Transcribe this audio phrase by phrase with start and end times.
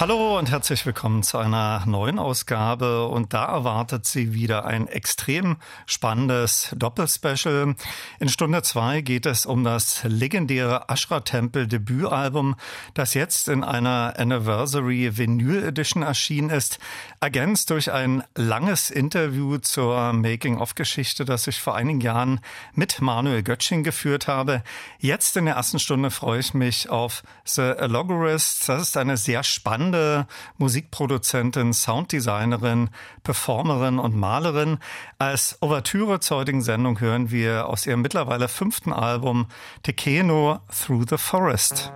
[0.00, 3.06] Hallo und herzlich willkommen zu einer neuen Ausgabe.
[3.08, 7.74] Und da erwartet Sie wieder ein extrem spannendes Doppelspecial.
[8.18, 12.56] In Stunde zwei geht es um das legendäre Ashra Tempel Debütalbum,
[12.94, 16.78] das jetzt in einer Anniversary Vinyl Edition erschienen ist,
[17.20, 22.40] ergänzt durch ein langes Interview zur Making-of-Geschichte, das ich vor einigen Jahren
[22.72, 24.62] mit Manuel Göttchen geführt habe.
[24.98, 28.64] Jetzt in der ersten Stunde freue ich mich auf The Alogorists.
[28.64, 30.26] Das ist eine sehr spannende
[30.58, 32.90] Musikproduzentin, Sounddesignerin,
[33.22, 34.78] Performerin und Malerin.
[35.18, 39.46] Als Ouvertüre zur heutigen Sendung hören wir aus ihrem mittlerweile fünften Album
[39.82, 41.92] Tekeno Through the Forest.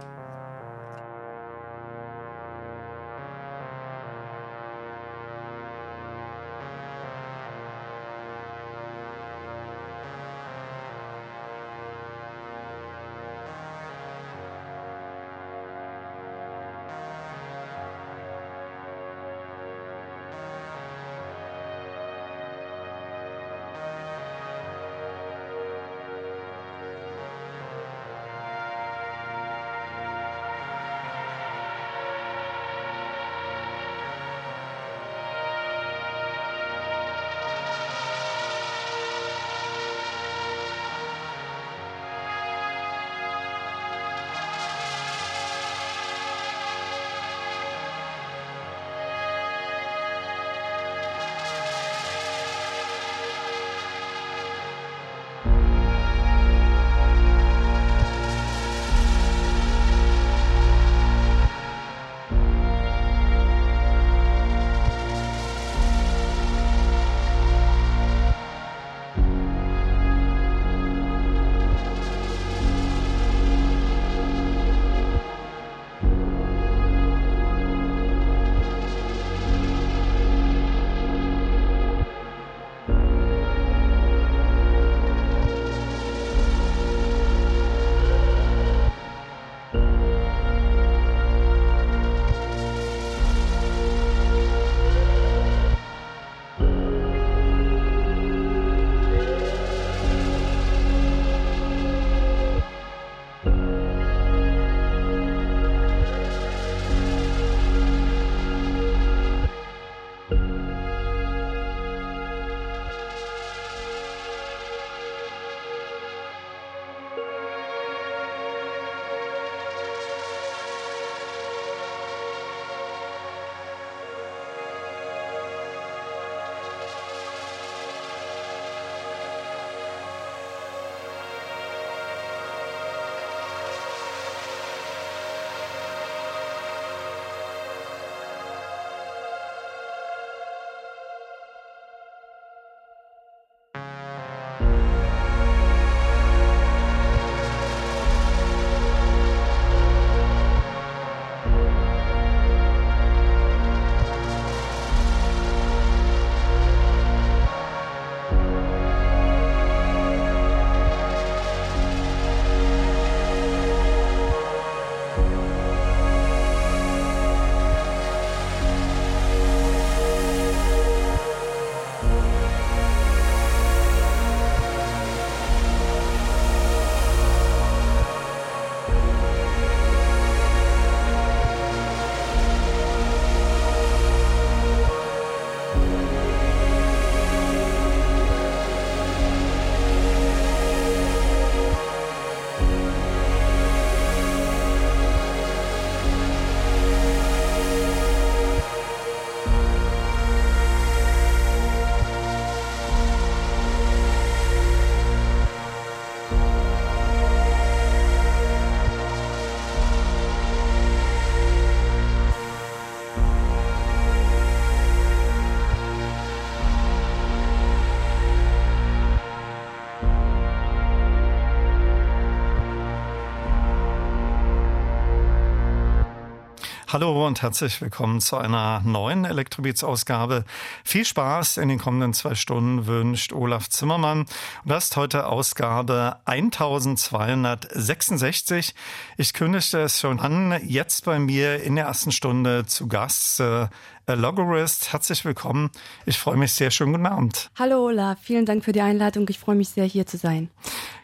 [226.95, 230.45] Hallo und herzlich willkommen zu einer neuen Elektrobeats-Ausgabe.
[230.85, 234.21] Viel Spaß in den kommenden zwei Stunden wünscht Olaf Zimmermann.
[234.21, 234.31] Und
[234.65, 238.77] das ist heute Ausgabe 1266.
[239.17, 243.67] Ich kündigte es schon an, jetzt bei mir in der ersten Stunde zu Gast äh,
[244.07, 244.93] Logorist.
[244.93, 245.71] Herzlich willkommen.
[246.07, 246.71] Ich freue mich sehr.
[246.71, 247.51] Schönen guten Abend.
[247.59, 249.27] Hallo Olaf, vielen Dank für die Einladung.
[249.31, 250.49] Ich freue mich sehr, hier zu sein.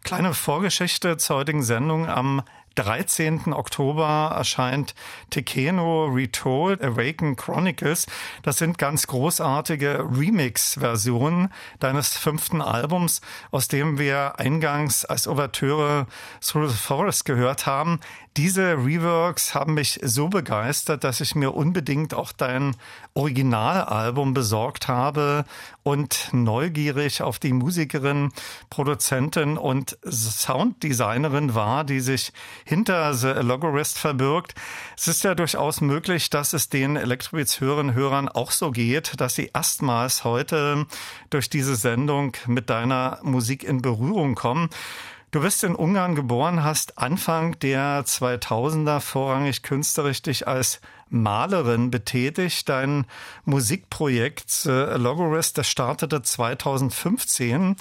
[0.04, 2.08] Kleine Vorgeschichte zur heutigen Sendung.
[2.08, 2.42] Am
[2.75, 3.52] 13.
[3.52, 4.94] Oktober erscheint
[5.31, 8.06] Tekeno Retold Awaken Chronicles.
[8.43, 13.20] Das sind ganz großartige Remix-Versionen deines fünften Albums,
[13.50, 16.06] aus dem wir eingangs als Ouvertüre
[16.40, 18.00] Through the Forest gehört haben.
[18.37, 22.76] Diese Reworks haben mich so begeistert, dass ich mir unbedingt auch dein
[23.14, 25.44] Originalalbum besorgt habe
[25.90, 28.32] und neugierig auf die Musikerin,
[28.70, 32.32] Produzentin und Sounddesignerin war, die sich
[32.64, 34.54] hinter The Logorist verbirgt.
[34.96, 39.50] Es ist ja durchaus möglich, dass es den Elektrobeats-Hörern Hörern auch so geht, dass sie
[39.52, 40.87] erstmals heute
[41.28, 44.70] durch diese Sendung mit deiner Musik in Berührung kommen.
[45.32, 52.69] Du bist in Ungarn geboren, hast Anfang der 2000er vorrangig künstlerisch dich als Malerin betätigt.
[52.69, 53.06] Dein
[53.44, 57.77] Musikprojekt äh, Logorist, das startete 2015.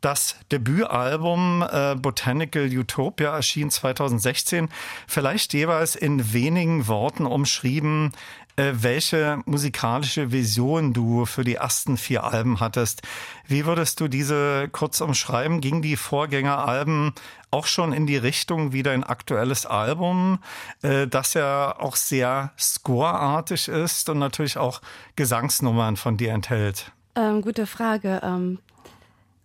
[0.00, 4.68] Das Debütalbum äh, Botanical Utopia erschien 2016.
[5.06, 8.10] Vielleicht jeweils in wenigen Worten umschrieben,
[8.58, 13.02] welche musikalische Vision du für die ersten vier Alben hattest.
[13.46, 15.60] Wie würdest du diese kurz umschreiben?
[15.60, 17.12] Ging die Vorgängeralben
[17.50, 20.40] auch schon in die Richtung wie dein aktuelles Album,
[20.82, 24.80] äh, das ja auch sehr scoreartig ist und natürlich auch
[25.16, 26.92] Gesangsnummern von dir enthält?
[27.14, 28.20] Ähm, gute Frage.
[28.22, 28.58] Ähm,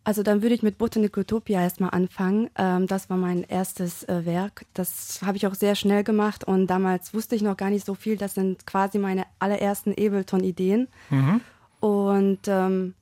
[0.05, 2.49] also dann würde ich mit Botanic Utopia erstmal anfangen.
[2.57, 4.65] Ähm, das war mein erstes äh, Werk.
[4.73, 7.95] Das habe ich auch sehr schnell gemacht und damals wusste ich noch gar nicht so
[7.95, 8.17] viel.
[8.17, 10.87] Das sind quasi meine allerersten Ableton-Ideen.
[11.09, 11.41] Mhm.
[11.79, 12.93] Und ähm,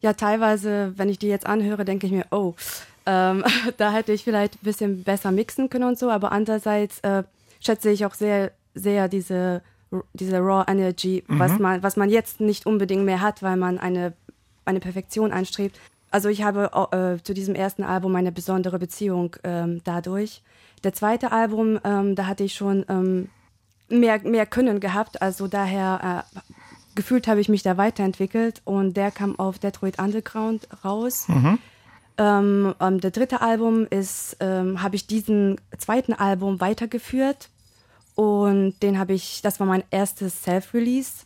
[0.00, 2.54] ja, teilweise, wenn ich die jetzt anhöre, denke ich mir, oh,
[3.06, 3.44] ähm,
[3.76, 6.10] da hätte ich vielleicht ein bisschen besser mixen können und so.
[6.10, 7.24] Aber andererseits äh,
[7.60, 9.62] schätze ich auch sehr, sehr diese,
[10.12, 11.38] diese Raw Energy, mhm.
[11.40, 14.12] was, man, was man jetzt nicht unbedingt mehr hat, weil man eine,
[14.64, 15.80] eine Perfektion anstrebt.
[16.14, 20.44] Also ich habe äh, zu diesem ersten Album eine besondere Beziehung ähm, dadurch.
[20.84, 23.30] Der zweite Album, ähm, da hatte ich schon ähm,
[23.88, 26.52] mehr, mehr Können gehabt, also daher äh,
[26.94, 31.26] gefühlt habe ich mich da weiterentwickelt und der kam auf Detroit Underground raus.
[31.26, 31.58] Mhm.
[32.16, 37.48] Ähm, ähm, der dritte Album ist, ähm, habe ich diesen zweiten Album weitergeführt
[38.14, 41.24] und den habe ich, das war mein erstes Self-Release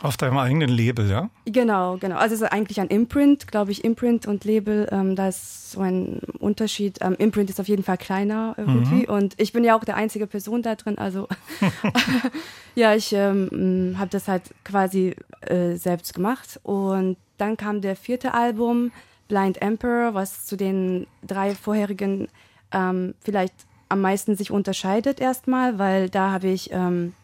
[0.00, 1.28] auf deinem eigenen Label, ja?
[1.44, 2.16] Genau, genau.
[2.16, 5.80] Also es ist eigentlich ein Imprint, glaube ich, Imprint und Label, ähm, da ist so
[5.80, 6.98] ein Unterschied.
[7.00, 9.14] Ähm, Imprint ist auf jeden Fall kleiner irgendwie mhm.
[9.14, 11.26] und ich bin ja auch der einzige Person da drin, also
[12.74, 18.34] ja, ich ähm, habe das halt quasi äh, selbst gemacht und dann kam der vierte
[18.34, 18.92] Album,
[19.28, 22.28] Blind Emperor, was zu den drei vorherigen
[22.72, 23.54] ähm, vielleicht
[23.88, 27.14] am meisten sich unterscheidet erstmal, weil da habe ich ähm,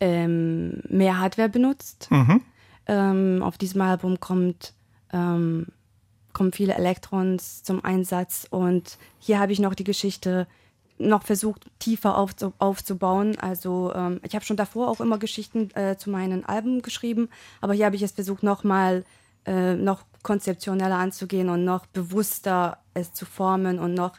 [0.00, 2.08] ähm, mehr Hardware benutzt.
[2.10, 2.40] Mhm.
[2.86, 4.72] Ähm, auf diesem Album kommt,
[5.12, 5.66] ähm,
[6.32, 10.46] kommen viele Elektrons zum Einsatz und hier habe ich noch die Geschichte
[10.98, 13.38] noch versucht tiefer aufzu aufzubauen.
[13.38, 17.28] Also ähm, ich habe schon davor auch immer Geschichten äh, zu meinen Alben geschrieben,
[17.60, 19.04] aber hier habe ich es versucht nochmal
[19.46, 24.12] äh, noch konzeptioneller anzugehen und noch bewusster es zu formen und noch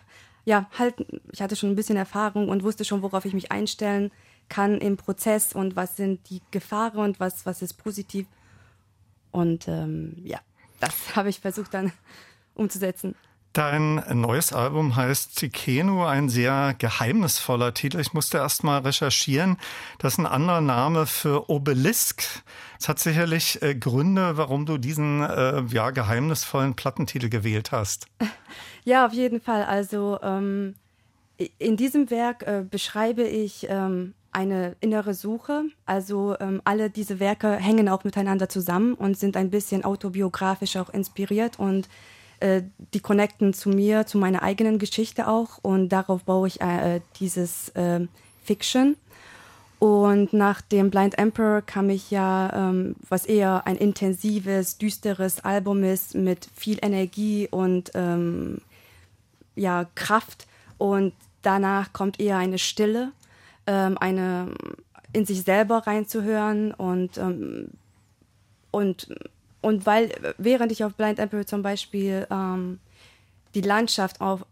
[0.45, 0.95] ja halt
[1.31, 4.97] ich hatte schon ein bisschen Erfahrung und wusste schon worauf ich mich einstellen kann im
[4.97, 8.27] Prozess und was sind die Gefahren und was, was ist positiv.
[9.31, 10.39] Und ähm, ja,
[10.79, 11.91] das habe ich versucht dann
[12.53, 13.15] umzusetzen.
[13.53, 18.00] Dein neues Album heißt Zikeno, ein sehr geheimnisvoller Titel.
[18.00, 19.57] Ich musste erst mal recherchieren.
[20.00, 22.24] Das ist ein anderer Name für Obelisk.
[22.79, 28.07] Es hat sicherlich äh, Gründe, warum du diesen äh, ja, geheimnisvollen Plattentitel gewählt hast.
[28.83, 29.63] Ja, auf jeden Fall.
[29.63, 30.74] Also ähm,
[31.60, 35.63] in diesem Werk äh, beschreibe ich ähm, eine innere Suche.
[35.85, 40.89] Also ähm, alle diese Werke hängen auch miteinander zusammen und sind ein bisschen autobiografisch auch
[40.89, 41.89] inspiriert und
[42.39, 47.01] äh, die connecten zu mir, zu meiner eigenen Geschichte auch und darauf baue ich äh,
[47.19, 48.07] dieses äh,
[48.43, 48.95] Fiction.
[49.79, 55.83] Und nach dem Blind Emperor kam ich ja, ähm, was eher ein intensives, düsteres Album
[55.83, 58.61] ist mit viel Energie und ähm,
[59.55, 60.45] ja, Kraft.
[60.77, 63.11] Und danach kommt eher eine Stille
[63.68, 64.53] ähm, eine
[65.13, 67.70] in sich selber reinzuhören und ähm,
[68.72, 69.13] und
[69.62, 72.80] und weil während ich auf Blind Emperor zum Beispiel ähm,
[73.53, 74.46] die Landschaft auf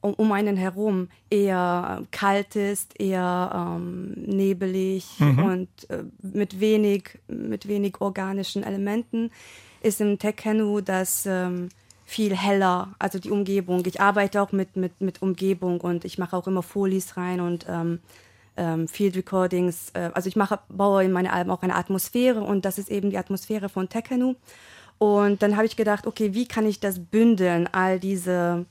[0.00, 5.42] um, um einen herum eher kalt ist, eher ähm, nebelig mhm.
[5.44, 9.30] und äh, mit wenig, mit wenig organischen Elementen,
[9.80, 11.70] ist im Tekenu das ähm,
[12.04, 13.82] viel heller, also die Umgebung.
[13.86, 17.66] Ich arbeite auch mit, mit, mit Umgebung und ich mache auch immer Folies rein und
[17.68, 18.00] ähm,
[18.56, 19.90] ähm, Field Recordings.
[19.94, 23.10] Äh, also ich mache, baue in meine Alben auch eine Atmosphäre und das ist eben
[23.10, 24.34] die Atmosphäre von Tekenu.
[24.98, 28.64] Und dann habe ich gedacht, okay, wie kann ich das bündeln, all diese,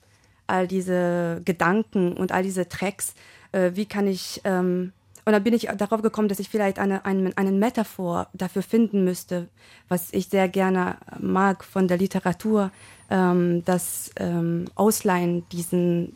[0.48, 3.13] all diese Gedanken und all diese Tracks,
[3.51, 4.92] äh, wie kann ich, ähm,
[5.25, 9.04] und dann bin ich darauf gekommen, dass ich vielleicht eine, einen, einen Metaphor dafür finden
[9.04, 9.48] müsste,
[9.89, 12.72] was ich sehr gerne mag von der Literatur,
[13.10, 16.15] ähm, das ähm, Ausleihen diesen,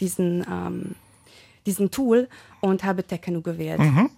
[0.00, 0.44] diesen,
[1.66, 2.28] diesen Tool
[2.60, 3.80] und habe Tekenu gewählt.
[3.80, 4.10] Mhm.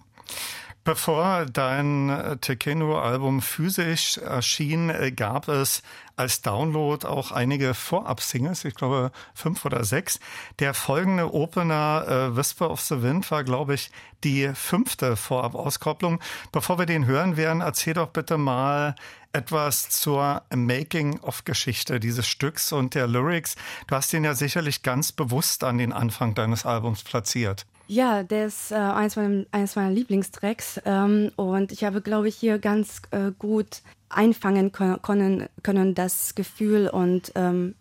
[0.85, 5.83] Bevor dein Tekeno-Album physisch erschien, gab es
[6.19, 10.19] als Download auch einige Vorab-Singles, ich glaube fünf oder sechs.
[10.59, 13.89] Der folgende Opener äh, Whisper of the Wind war, glaube ich,
[14.25, 16.19] die fünfte Vorab-Auskopplung.
[16.51, 18.95] Bevor wir den hören werden, erzähl doch bitte mal
[19.31, 23.55] etwas zur Making-of-Geschichte dieses Stücks und der Lyrics.
[23.87, 27.65] Du hast den ja sicherlich ganz bewusst an den Anfang deines Albums platziert.
[27.87, 32.35] Ja, der ist äh, eines, meiner, eines meiner Lieblingstracks ähm, und ich habe, glaube ich,
[32.35, 37.75] hier ganz äh, gut einfangen können, können das Gefühl und ähm,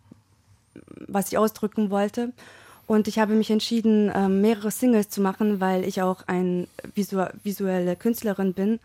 [1.07, 2.33] was ich ausdrücken wollte.
[2.87, 7.23] Und ich habe mich entschieden, ähm, mehrere Singles zu machen, weil ich auch eine visu
[7.43, 8.81] visuelle Künstlerin bin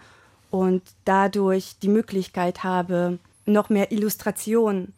[0.51, 4.93] und dadurch die Möglichkeit habe, noch mehr Illustration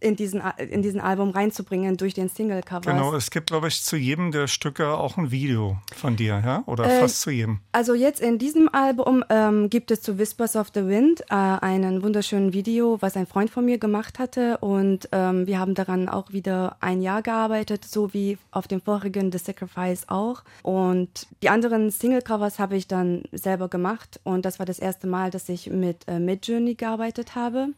[0.00, 2.92] in diesen, in diesen Album reinzubringen durch den Single-Cover.
[2.92, 6.62] Genau, es gibt, glaube ich, zu jedem der Stücke auch ein Video von dir, ja?
[6.66, 7.60] Oder äh, fast zu jedem.
[7.72, 12.02] Also jetzt in diesem Album ähm, gibt es zu Whispers of the Wind äh, einen
[12.02, 14.58] wunderschönen Video, was ein Freund von mir gemacht hatte.
[14.58, 19.32] Und ähm, wir haben daran auch wieder ein Jahr gearbeitet, so wie auf dem vorigen
[19.32, 20.42] The Sacrifice auch.
[20.62, 24.20] Und die anderen Single-Covers habe ich dann selber gemacht.
[24.24, 27.68] Und das war das erste Mal, dass ich mit äh, Midjourney gearbeitet habe.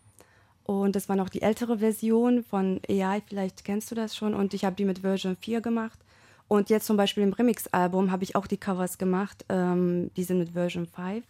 [0.69, 4.35] Und das war noch die ältere Version von AI, vielleicht kennst du das schon.
[4.35, 5.99] Und ich habe die mit Version 4 gemacht.
[6.47, 9.47] Und jetzt zum Beispiel im Remix-Album habe ich auch die Covers gemacht.
[9.49, 11.25] Ähm, die sind mit Version 5.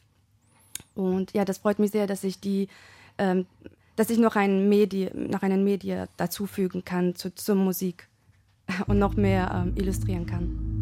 [0.97, 2.67] Und ja, das freut mich sehr, dass ich die,
[3.17, 3.47] ähm,
[3.95, 8.09] dass ich noch, ein Medi noch einen Media dazufügen kann zu, zur Musik
[8.89, 10.78] und noch mehr ähm, illustrieren kann.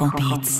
[0.00, 0.59] 小鼻子。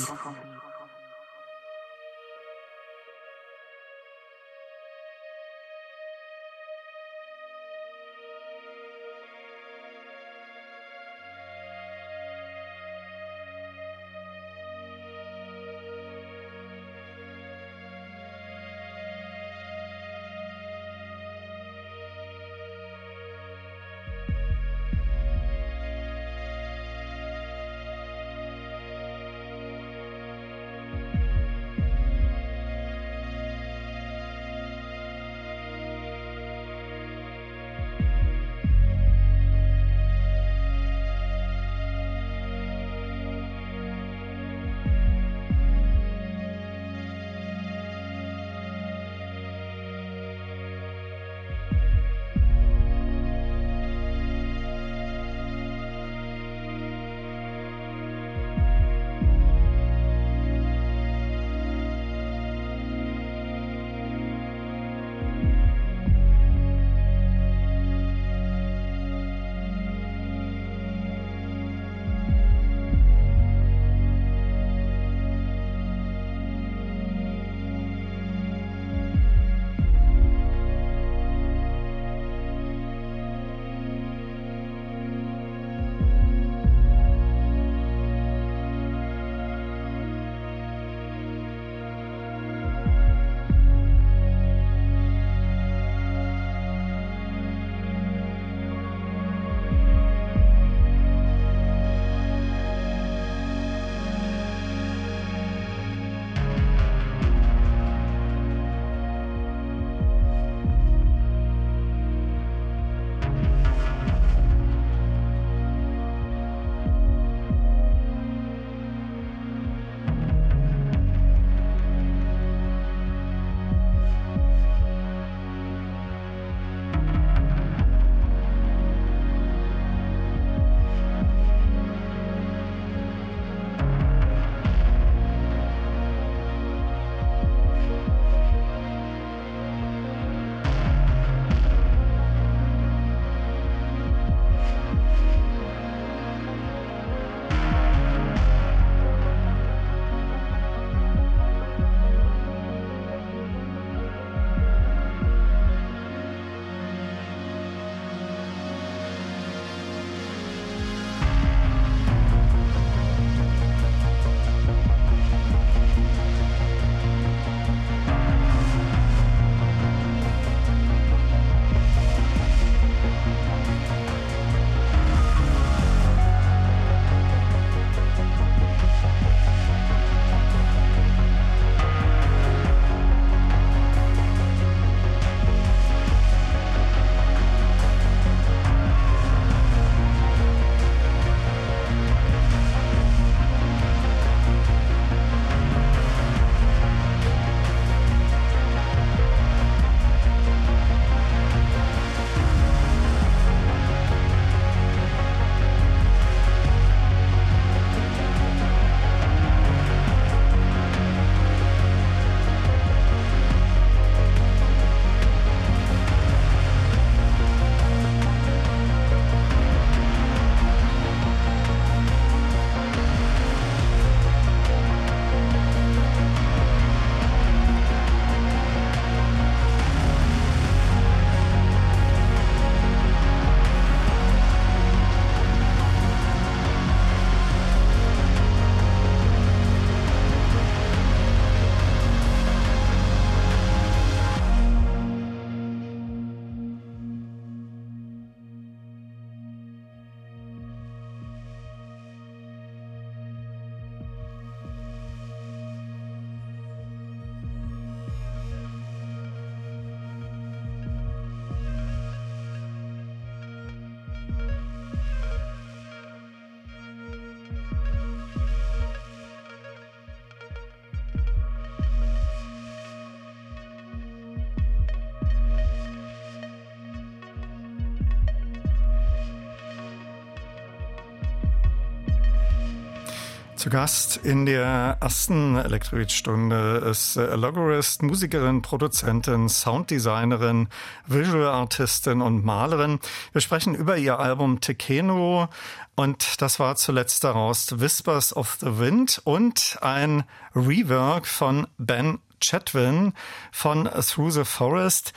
[283.61, 290.69] Zu Gast in der ersten Elektroid-Stunde ist Logorist, Musikerin, Produzentin, Sounddesignerin,
[291.07, 293.01] Visual Artistin und Malerin.
[293.33, 295.51] Wir sprechen über ihr Album Tekeno
[295.95, 303.13] und das war zuletzt daraus Whispers of the Wind und ein Rework von Ben Chatwin
[303.53, 305.13] von Through the Forest.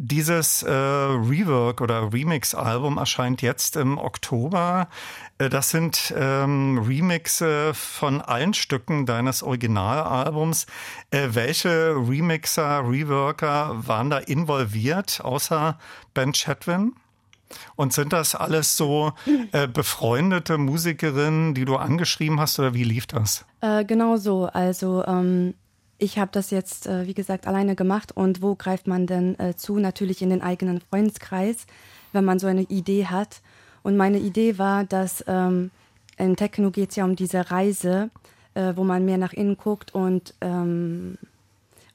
[0.00, 4.86] Dieses äh, Rework oder Remix-Album erscheint jetzt im Oktober.
[5.38, 10.66] Äh, das sind ähm, Remixe von allen Stücken deines Originalalbums.
[11.10, 15.76] Äh, welche Remixer, Reworker waren da involviert, außer
[16.14, 16.92] Ben Chatwin?
[17.74, 19.14] Und sind das alles so
[19.50, 23.44] äh, befreundete Musikerinnen, die du angeschrieben hast, oder wie lief das?
[23.62, 24.46] Äh, genau so.
[24.46, 25.54] Also ähm,
[25.98, 28.12] ich habe das jetzt, äh, wie gesagt, alleine gemacht.
[28.12, 29.78] Und wo greift man denn äh, zu?
[29.78, 31.66] Natürlich in den eigenen Freundeskreis,
[32.12, 33.40] wenn man so eine Idee hat.
[33.82, 35.70] Und meine Idee war, dass ähm,
[36.16, 38.10] in Techno geht es ja um diese Reise,
[38.54, 41.18] äh, wo man mehr nach innen guckt und, ähm,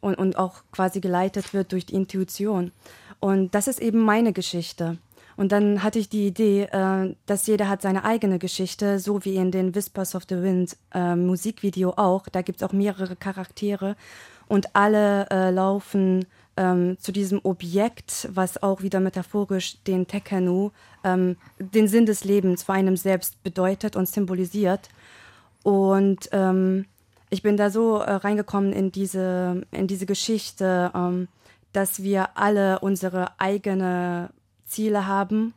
[0.02, 2.72] und, und auch quasi geleitet wird durch die Intuition.
[3.20, 4.98] Und das ist eben meine Geschichte.
[5.36, 9.36] Und dann hatte ich die Idee, äh, dass jeder hat seine eigene Geschichte, so wie
[9.36, 12.28] in den Whispers of the Wind äh, Musikvideo auch.
[12.30, 13.96] Da gibt es auch mehrere Charaktere
[14.48, 16.26] und alle äh, laufen
[16.58, 20.72] ähm, zu diesem Objekt, was auch wieder metaphorisch den Tekenu,
[21.04, 24.90] ähm, den Sinn des Lebens für einem selbst bedeutet und symbolisiert.
[25.64, 26.86] Und ähm,
[27.30, 31.28] ich bin da so äh, reingekommen in diese, in diese Geschichte, ähm,
[31.72, 34.30] dass wir alle unsere eigene
[34.74, 35.54] Ziele haben,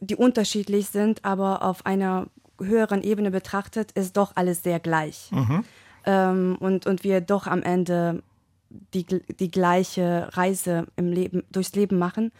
[0.00, 2.26] die unterschiedlich sind, aber auf einer
[2.60, 5.30] höheren Ebene betrachtet ist doch alles sehr gleich.
[5.32, 5.64] Mhm.
[6.06, 8.22] Ähm, und, und wir doch am Ende
[8.94, 12.32] die, die gleiche Reise im Leben, durchs Leben machen.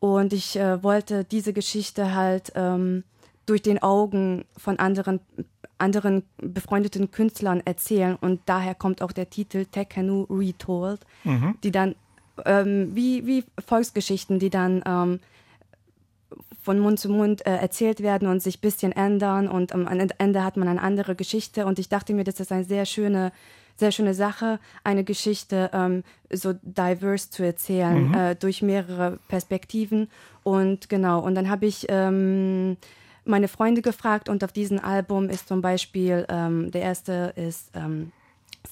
[0.00, 3.04] Und ich äh, wollte diese Geschichte halt ähm,
[3.46, 5.20] durch den Augen von anderen,
[5.78, 8.16] anderen befreundeten Künstlern erzählen.
[8.20, 11.56] Und daher kommt auch der Titel Tekenu Retold, mhm.
[11.62, 11.94] die dann
[12.44, 15.20] ähm, wie, wie Volksgeschichten, die dann ähm,
[16.60, 20.44] von Mund zu Mund äh, erzählt werden und sich ein bisschen ändern und am Ende
[20.44, 23.32] hat man eine andere Geschichte und ich dachte mir, das ist eine sehr schöne,
[23.76, 28.14] sehr schöne Sache, eine Geschichte ähm, so diverse zu erzählen, mhm.
[28.14, 30.10] äh, durch mehrere Perspektiven
[30.42, 32.76] und genau, und dann habe ich ähm,
[33.24, 38.12] meine Freunde gefragt und auf diesem Album ist zum Beispiel, ähm, der erste ist ähm,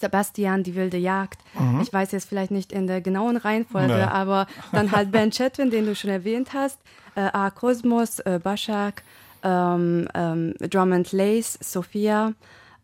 [0.00, 1.40] Sebastian, die wilde Jagd.
[1.58, 1.80] Mhm.
[1.80, 4.02] Ich weiß jetzt vielleicht nicht in der genauen Reihenfolge, nee.
[4.02, 6.78] aber dann halt Ben Chatwin, den du schon erwähnt hast,
[7.14, 7.50] äh, A.
[7.50, 9.02] Kosmos, äh, Bashak,
[9.42, 12.32] ähm, ähm, Drum and Lace, Sophia,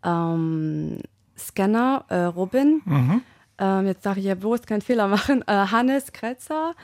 [0.04, 0.98] ähm,
[1.38, 2.82] Scanner, äh, Robin.
[2.84, 3.22] Mhm.
[3.58, 5.42] Ähm, jetzt sage ich ja bloß keinen Fehler machen.
[5.46, 6.74] Äh, Hannes Kretzer.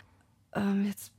[0.55, 1.13] Ähm, jetzt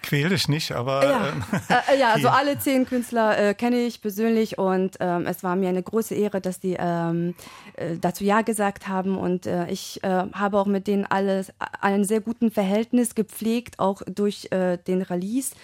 [0.00, 1.04] Quäl dich nicht, aber.
[1.04, 5.44] Ja, ähm, äh, ja also alle zehn Künstler äh, kenne ich persönlich und ähm, es
[5.44, 7.34] war mir eine große Ehre, dass die ähm,
[7.74, 12.04] äh, dazu Ja gesagt haben und äh, ich äh, habe auch mit denen alles, einen
[12.04, 15.54] sehr guten Verhältnis gepflegt, auch durch äh, den Release.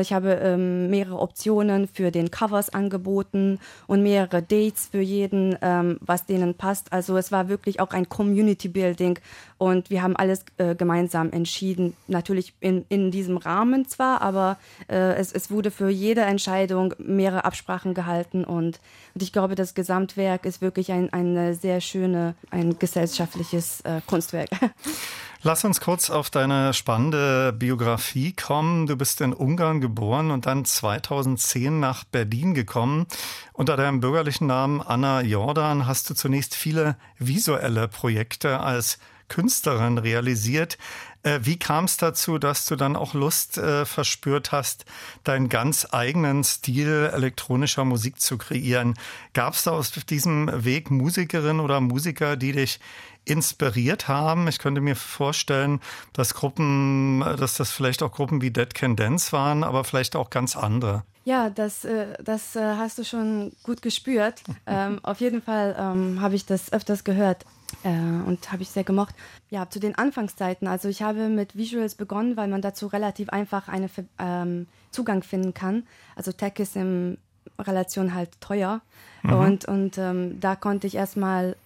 [0.00, 5.98] Ich habe ähm, mehrere Optionen für den Covers angeboten und mehrere Dates für jeden, ähm,
[6.00, 6.92] was denen passt.
[6.92, 9.18] Also es war wirklich auch ein Community Building
[9.58, 10.44] und wir haben alles
[10.76, 16.22] gemeinsam entschieden, natürlich in, in diesem Rahmen zwar, aber äh, es, es wurde für jede
[16.22, 18.80] Entscheidung mehrere Absprachen gehalten und,
[19.14, 24.50] und ich glaube, das Gesamtwerk ist wirklich ein, ein sehr schöne, ein gesellschaftliches äh, Kunstwerk.
[25.44, 28.86] Lass uns kurz auf deine spannende Biografie kommen.
[28.86, 33.06] Du bist in Ungarn geboren und dann 2010 nach Berlin gekommen.
[33.52, 40.78] Unter deinem bürgerlichen Namen Anna Jordan hast du zunächst viele visuelle Projekte als Künstlerin realisiert.
[41.22, 44.84] Äh, wie kam es dazu, dass du dann auch Lust äh, verspürt hast,
[45.24, 48.94] deinen ganz eigenen Stil elektronischer Musik zu kreieren?
[49.32, 52.78] Gab es da aus diesem Weg Musikerinnen oder Musiker, die dich
[53.24, 54.48] inspiriert haben?
[54.48, 55.80] Ich könnte mir vorstellen,
[56.12, 60.30] dass Gruppen, dass das vielleicht auch Gruppen wie Dead Can Dance waren, aber vielleicht auch
[60.30, 61.04] ganz andere.
[61.24, 64.42] Ja, das, äh, das äh, hast du schon gut gespürt.
[64.66, 67.44] ähm, auf jeden Fall ähm, habe ich das öfters gehört
[67.84, 69.14] äh, und habe ich sehr gemocht.
[69.48, 70.66] Ja, zu den Anfangszeiten.
[70.66, 75.54] Also ich habe mit Visuals begonnen, weil man dazu relativ einfach einen ähm, Zugang finden
[75.54, 75.84] kann.
[76.16, 77.18] Also Tech ist in
[77.58, 78.80] Relation halt teuer
[79.22, 79.32] mhm.
[79.32, 81.56] und, und ähm, da konnte ich erstmal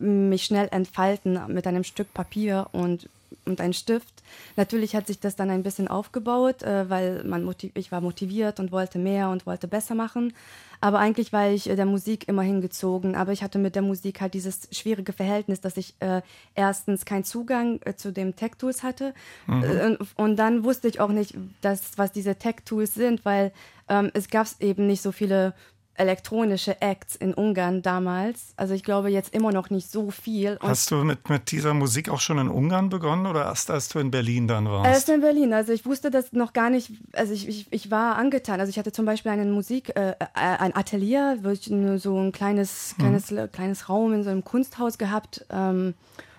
[0.00, 3.08] mich schnell entfalten mit einem Stück Papier und
[3.44, 4.22] und ein Stift.
[4.56, 8.72] Natürlich hat sich das dann ein bisschen aufgebaut, äh, weil man ich war motiviert und
[8.72, 10.32] wollte mehr und wollte besser machen.
[10.80, 13.14] Aber eigentlich war ich äh, der Musik immer hingezogen.
[13.14, 16.22] Aber ich hatte mit der Musik halt dieses schwierige Verhältnis, dass ich äh,
[16.54, 19.14] erstens keinen Zugang äh, zu den Tech-Tools hatte.
[19.46, 19.64] Mhm.
[19.64, 23.52] Äh, und dann wusste ich auch nicht, dass, was diese Tech-Tools sind, weil
[23.88, 25.54] ähm, es gab eben nicht so viele
[26.00, 28.54] elektronische Acts in Ungarn damals.
[28.56, 30.56] Also ich glaube jetzt immer noch nicht so viel.
[30.60, 33.88] Und Hast du mit, mit dieser Musik auch schon in Ungarn begonnen oder erst als
[33.88, 34.88] du in Berlin dann warst?
[34.88, 35.52] Erst in Berlin.
[35.52, 36.90] Also ich wusste das noch gar nicht.
[37.12, 38.60] Also ich, ich, ich war angetan.
[38.60, 42.32] Also ich hatte zum Beispiel einen Musik, äh, äh ein Atelier, wo ich so ein
[42.32, 42.98] kleines, hm.
[42.98, 43.52] kleines, hm.
[43.52, 45.44] kleines Raum in so einem Kunsthaus gehabt.
[45.50, 45.94] Ähm,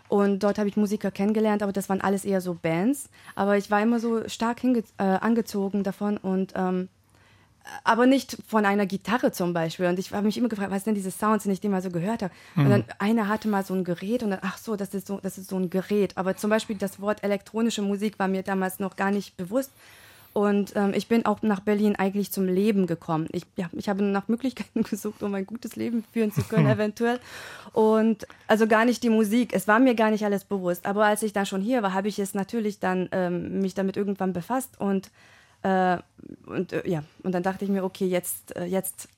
[0.07, 3.09] und dort habe ich Musiker kennengelernt, aber das waren alles eher so Bands.
[3.35, 6.89] Aber ich war immer so stark äh, angezogen davon und ähm,
[7.83, 9.87] aber nicht von einer Gitarre zum Beispiel.
[9.87, 12.23] Und ich habe mich immer gefragt, was sind diese Sounds, die ich mal so gehört
[12.23, 12.33] habe.
[12.55, 12.65] Mhm.
[12.65, 15.19] Und dann einer hatte mal so ein Gerät und dann, ach so, das ist so,
[15.21, 16.17] das ist so ein Gerät.
[16.17, 19.71] Aber zum Beispiel das Wort elektronische Musik war mir damals noch gar nicht bewusst.
[20.33, 23.27] Und ähm, ich bin auch nach Berlin eigentlich zum Leben gekommen.
[23.31, 27.19] Ich, ja, ich habe nach Möglichkeiten gesucht, um ein gutes Leben führen zu können, eventuell.
[27.73, 29.53] Und also gar nicht die Musik.
[29.53, 30.85] Es war mir gar nicht alles bewusst.
[30.85, 33.97] Aber als ich dann schon hier war, habe ich es natürlich dann ähm, mich damit
[33.97, 35.11] irgendwann befasst und
[35.63, 35.97] äh,
[36.45, 39.09] und äh, ja, und dann dachte ich mir, okay, jetzt, äh, jetzt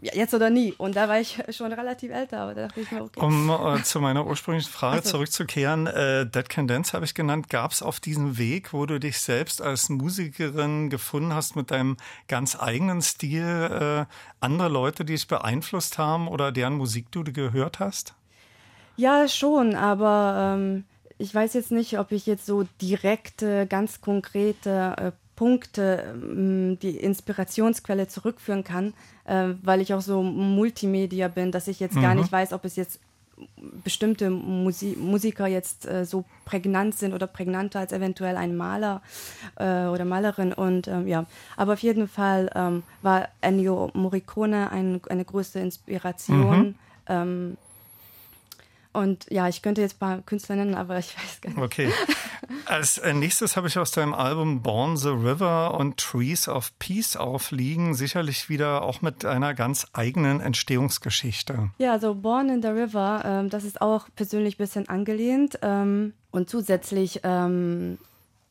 [0.00, 0.72] jetzt oder nie.
[0.78, 3.20] Und da war ich schon relativ älter, aber da dachte ich mir, okay.
[3.20, 5.10] Um äh, zu meiner ursprünglichen Frage so.
[5.10, 7.48] zurückzukehren, äh, Dead Can Dance habe ich genannt.
[7.50, 11.96] Gab es auf diesem Weg, wo du dich selbst als Musikerin gefunden hast mit deinem
[12.28, 17.78] ganz eigenen Stil, äh, andere Leute, die dich beeinflusst haben oder deren Musik du gehört
[17.80, 18.14] hast?
[18.96, 20.84] Ja, schon, aber ähm,
[21.18, 26.96] ich weiß jetzt nicht, ob ich jetzt so direkte, ganz konkrete äh, Punkte, ähm, die
[26.96, 28.92] Inspirationsquelle zurückführen kann,
[29.24, 32.02] äh, weil ich auch so Multimedia bin, dass ich jetzt mhm.
[32.02, 32.98] gar nicht weiß, ob es jetzt
[33.84, 39.00] bestimmte Musi Musiker jetzt äh, so prägnant sind oder prägnanter als eventuell ein Maler
[39.54, 41.24] äh, oder Malerin und ähm, ja,
[41.56, 46.58] aber auf jeden Fall ähm, war Ennio Morricone ein, eine größte Inspiration.
[46.58, 46.74] Mhm.
[47.06, 47.56] Ähm,
[48.98, 51.62] und ja, ich könnte jetzt ein paar Künstler nennen, aber ich weiß gar nicht.
[51.62, 51.92] Okay.
[52.66, 57.16] Als äh, nächstes habe ich aus deinem Album Born the River und Trees of Peace
[57.16, 61.70] aufliegen, sicherlich wieder auch mit einer ganz eigenen Entstehungsgeschichte.
[61.78, 65.58] Ja, also Born in the River, ähm, das ist auch persönlich ein bisschen angelehnt.
[65.62, 67.98] Ähm, und zusätzlich ähm,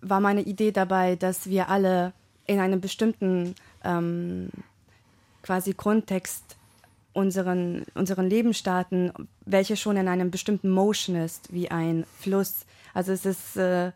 [0.02, 2.14] war meine Idee dabei, dass wir alle
[2.46, 4.50] in einem bestimmten ähm,
[5.44, 6.57] quasi Kontext
[7.18, 9.12] unseren, unseren Leben starten,
[9.44, 12.68] welche schon in einem bestimmten Motion ist, wie ein Fluss.
[12.94, 13.92] Also es ist, äh,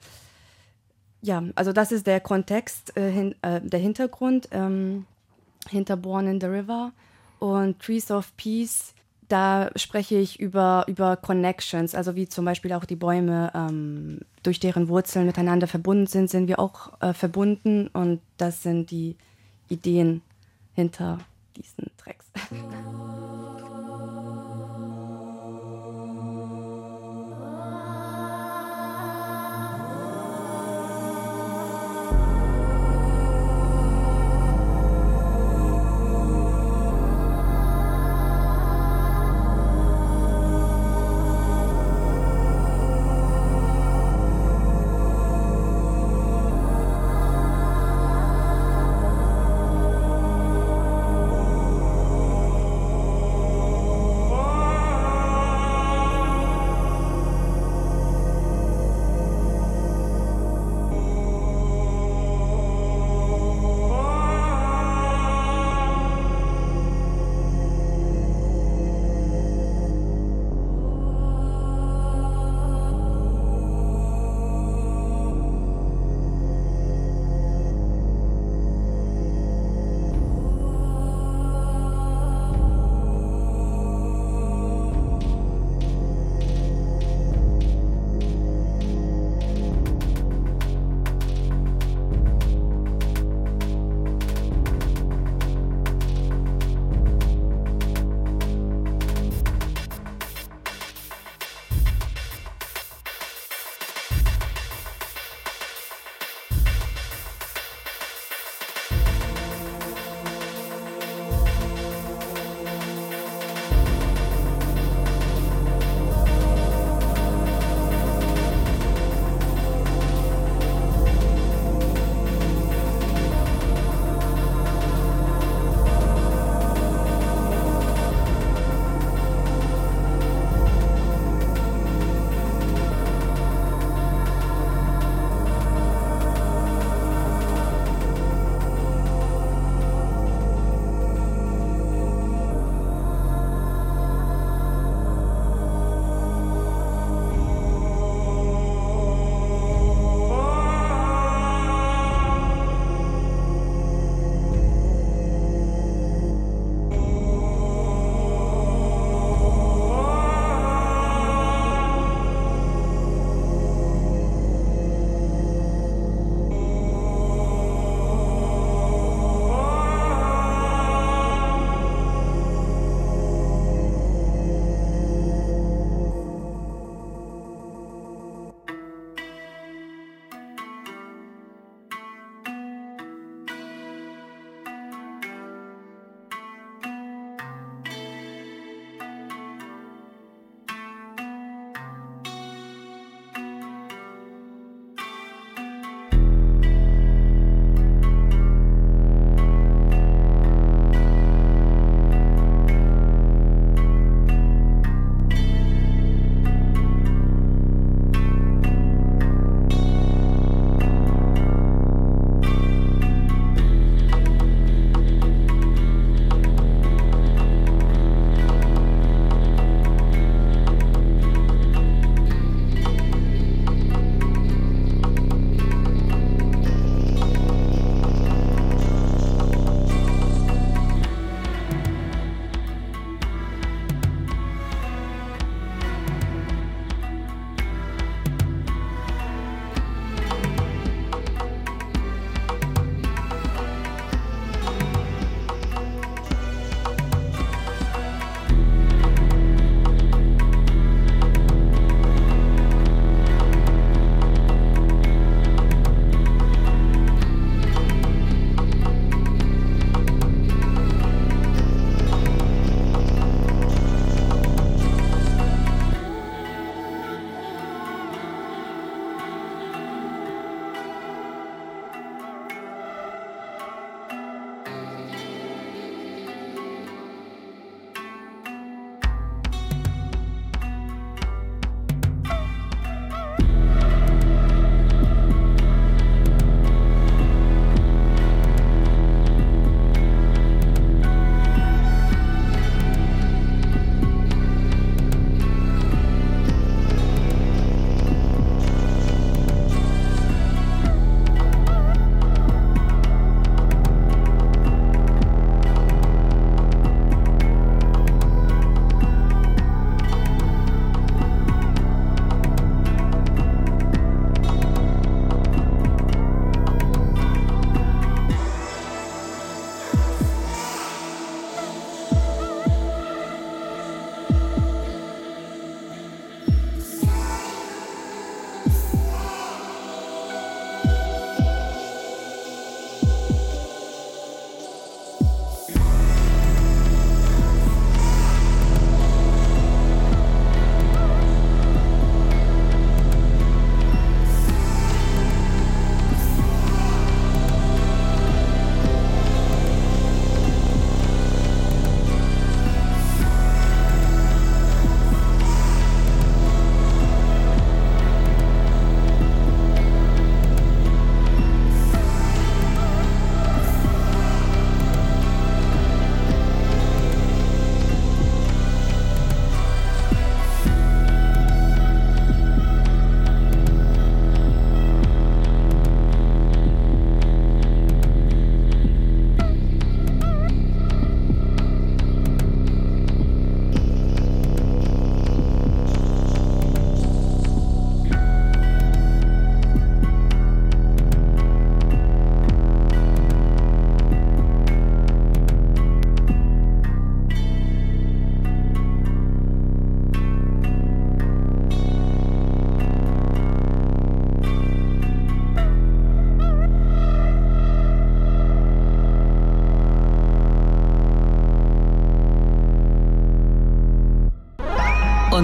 [1.22, 5.06] ja, also das ist der Kontext, äh, hin, äh, der Hintergrund ähm,
[5.70, 6.94] hinter Born in the River
[7.38, 8.96] und Trees of Peace.
[9.30, 14.60] Da spreche ich über, über Connections, also wie zum Beispiel auch die Bäume, ähm, durch
[14.60, 19.16] deren Wurzeln miteinander verbunden sind, sind wir auch äh, verbunden und das sind die
[19.70, 20.24] Ideen
[20.74, 21.20] hinter
[21.62, 22.32] diesen Tracks.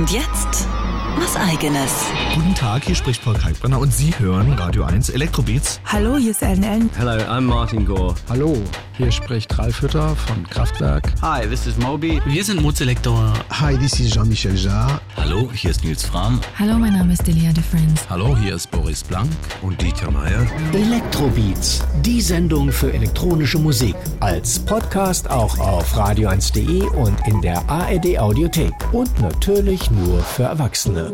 [0.07, 0.65] Und jetzt
[1.17, 1.91] was Eigenes.
[2.33, 5.81] Guten Tag, hier spricht Paul Kalkbrenner und Sie hören Radio 1 Elektrobeats.
[5.83, 6.89] Hallo, hier ist Ellen Ellen.
[6.95, 8.15] Hello, I'm Martin Gore.
[8.29, 8.55] Hallo,
[8.93, 11.11] hier spricht Ralf Hütter von Kraftwerk.
[11.21, 12.21] Hi, this is Moby.
[12.25, 13.33] Wir sind Mozelektor.
[13.49, 15.01] Hi, this is Jean-Michel Jarre.
[15.29, 16.39] Hallo, hier ist Nils Fram.
[16.57, 18.09] Hallo, mein Name ist Delia de Friends.
[18.09, 19.29] Hallo, hier ist Boris Blank
[19.61, 20.47] und Dieter Meier.
[20.71, 23.97] Elektrobeats, die Sendung für elektronische Musik.
[24.21, 28.71] Als Podcast auch auf radio1.de und in der ARD Audiothek.
[28.93, 31.11] Und natürlich nur für Erwachsene.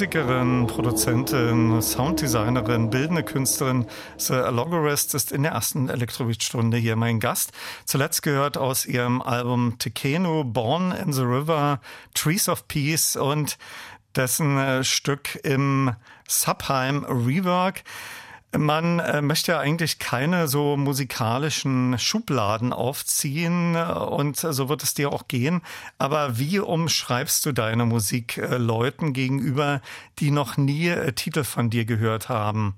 [0.00, 3.84] Musikerin, Produzentin, Sounddesignerin, bildende Künstlerin
[4.16, 7.52] The Logorist ist in der ersten Elektrobeat-Stunde hier mein Gast.
[7.84, 11.82] Zuletzt gehört aus ihrem Album Tekeno, Born in the River,
[12.14, 13.58] Trees of Peace und
[14.16, 15.94] dessen äh, Stück im
[16.26, 17.82] Subheim Rework.
[18.56, 24.94] Man äh, möchte ja eigentlich keine so musikalischen Schubladen aufziehen äh, und so wird es
[24.94, 25.60] dir auch gehen.
[25.98, 29.80] Aber wie umschreibst du deine Musik äh, Leuten gegenüber,
[30.18, 32.74] die noch nie Titel von dir gehört haben?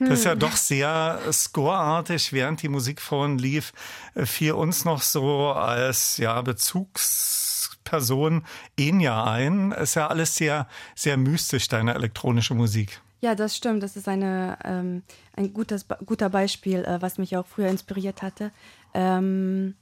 [0.00, 0.40] Das ist ja hm.
[0.40, 3.72] doch sehr scoreartig, während die Musik vorhin lief,
[4.16, 8.44] fiel uns noch so als ja Bezugsperson
[8.76, 9.70] Enya ein.
[9.70, 10.66] Ist ja alles sehr,
[10.96, 13.00] sehr mystisch, deine elektronische Musik.
[13.24, 13.82] Ja, das stimmt.
[13.82, 15.02] Das ist eine, ähm,
[15.34, 18.50] ein gutes, guter Beispiel, äh, was mich auch früher inspiriert hatte.
[18.92, 19.76] Ähm,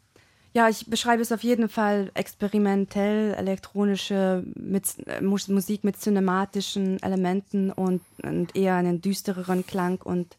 [0.53, 7.73] ja, ich beschreibe es auf jeden Fall experimentell, elektronische mit, äh, Musik mit cinematischen Elementen
[7.73, 10.37] und, und eher einen düstereren Klang und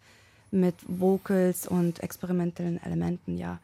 [0.51, 3.59] mit Vocals und experimentellen Elementen, ja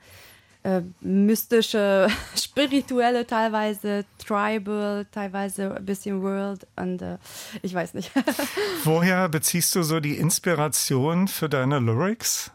[0.64, 7.18] äh, mystische, spirituelle teilweise, tribal, teilweise ein bisschen world und äh,
[7.62, 8.12] ich weiß nicht.
[8.84, 12.51] Woher beziehst du so die Inspiration für deine Lyrics?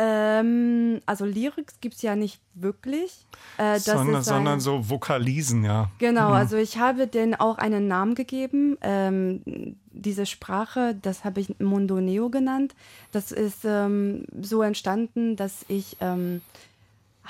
[0.00, 3.26] Ähm, also Lyrics gibt es ja nicht wirklich.
[3.56, 5.90] Äh, sondern, sondern, so Vokalisen, ja.
[5.98, 6.34] Genau, mhm.
[6.34, 8.78] also ich habe denen auch einen Namen gegeben.
[8.80, 12.76] Ähm, diese Sprache, das habe ich Mundo Neo genannt.
[13.10, 16.42] Das ist ähm, so entstanden, dass ich ähm,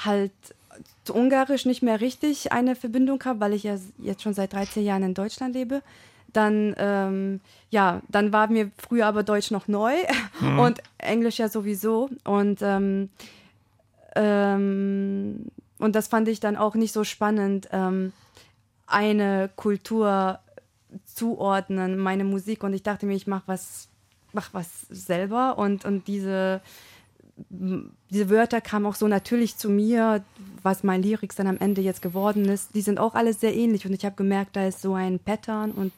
[0.05, 0.33] halt
[1.05, 4.85] zu Ungarisch nicht mehr richtig eine Verbindung habe, weil ich ja jetzt schon seit 13
[4.85, 5.83] Jahren in Deutschland lebe.
[6.33, 7.41] Dann, ähm,
[7.71, 9.95] ja, dann war mir früher aber Deutsch noch neu
[10.41, 10.59] mhm.
[10.59, 12.11] und Englisch ja sowieso.
[12.25, 13.09] Und, ähm,
[14.15, 15.47] ähm,
[15.79, 18.13] und das fand ich dann auch nicht so spannend, ähm,
[18.87, 20.39] eine Kultur
[21.07, 22.63] zuordnen, meine Musik.
[22.63, 23.89] Und ich dachte mir, ich mache was,
[24.33, 26.61] mach was selber und, und diese
[27.49, 30.25] diese Wörter kamen auch so natürlich zu mir,
[30.63, 32.75] was mein Lyrics dann am Ende jetzt geworden ist.
[32.75, 35.73] Die sind auch alles sehr ähnlich und ich habe gemerkt, da ist so ein Pattern
[35.73, 35.93] und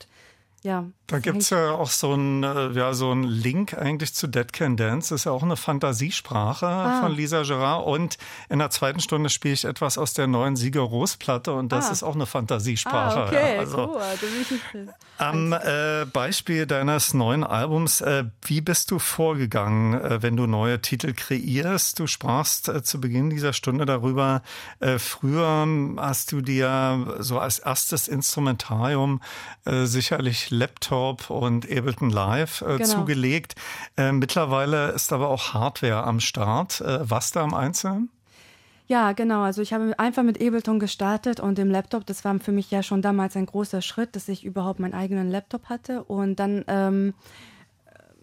[0.63, 0.85] ja.
[1.11, 4.53] Da gibt es ja auch so einen äh, ja, so ein Link eigentlich zu Dead
[4.53, 5.13] Can Dance.
[5.13, 7.01] Das ist ja auch eine Fantasiesprache ah.
[7.01, 7.85] von Lisa Gerard.
[7.87, 8.17] Und
[8.49, 11.93] in der zweiten Stunde spiele ich etwas aus der neuen Sieger Rose-Platte und das ah.
[11.93, 13.21] ist auch eine Fantasiesprache.
[13.21, 13.97] Ah, okay, ja, also,
[14.75, 14.95] cool.
[15.19, 20.81] Am äh, Beispiel deines neuen Albums, äh, wie bist du vorgegangen, äh, wenn du neue
[20.81, 21.99] Titel kreierst?
[21.99, 24.43] Du sprachst äh, zu Beginn dieser Stunde darüber,
[24.79, 29.21] äh, früher hast du dir so als erstes Instrumentarium
[29.65, 32.89] sicherlich Laptop und Ableton Live äh, genau.
[32.89, 33.55] zugelegt.
[33.97, 36.81] Äh, mittlerweile ist aber auch Hardware am Start.
[36.81, 38.11] Äh, was da im Einzelnen?
[38.87, 39.43] Ja, genau.
[39.43, 42.83] Also ich habe einfach mit Ableton gestartet und dem Laptop, das war für mich ja
[42.83, 46.03] schon damals ein großer Schritt, dass ich überhaupt meinen eigenen Laptop hatte.
[46.03, 47.15] Und dann, ähm,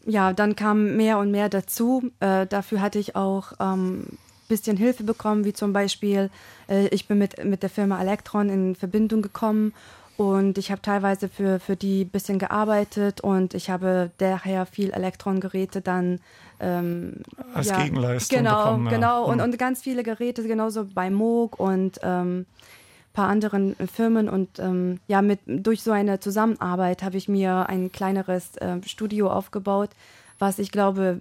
[0.06, 2.12] ja, dann kam mehr und mehr dazu.
[2.20, 4.08] Äh, dafür hatte ich auch ähm,
[4.48, 6.30] bisschen Hilfe bekommen, wie zum Beispiel,
[6.70, 9.74] äh, ich bin mit, mit der Firma Electron in Verbindung gekommen
[10.18, 14.90] und ich habe teilweise für, für die ein bisschen gearbeitet und ich habe daher viel
[14.90, 16.20] Elektrongeräte dann
[16.60, 17.18] ähm,
[17.54, 18.86] als ja, Gegenleistung genau, bekommen.
[18.86, 18.92] Ja.
[18.92, 19.52] Genau, und, hm.
[19.52, 22.48] und ganz viele Geräte, genauso bei Moog und ähm,
[23.14, 27.92] paar anderen Firmen und ähm, ja, mit durch so eine Zusammenarbeit habe ich mir ein
[27.92, 29.90] kleineres äh, Studio aufgebaut,
[30.40, 31.20] was ich glaube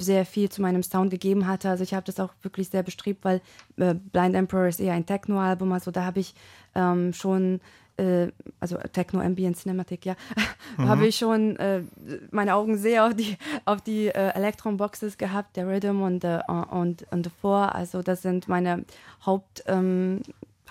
[0.00, 1.70] sehr viel zu meinem Sound gegeben hatte.
[1.70, 3.40] Also ich habe das auch wirklich sehr bestrebt, weil
[3.76, 6.34] äh, Blind Emperor ist eher ein Techno-Album, also da habe ich
[6.74, 7.60] ähm, schon
[7.96, 8.28] äh,
[8.60, 10.16] also Techno Ambient Cinematic, ja,
[10.76, 10.88] mhm.
[10.88, 11.82] habe ich schon äh,
[12.30, 16.40] meine Augen sehr auf die auf die äh, Electron Boxes gehabt, der Rhythm und äh,
[16.70, 18.84] und und Four, also das sind meine
[19.24, 20.22] Haupt ähm,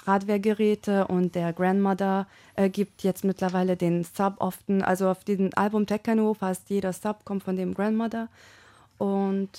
[0.06, 5.88] Hardware-Geräte und der Grandmother äh, gibt jetzt mittlerweile den Sub often, also auf diesem Album
[5.88, 8.28] Techno fast jeder Sub kommt von dem Grandmother.
[8.98, 9.50] Und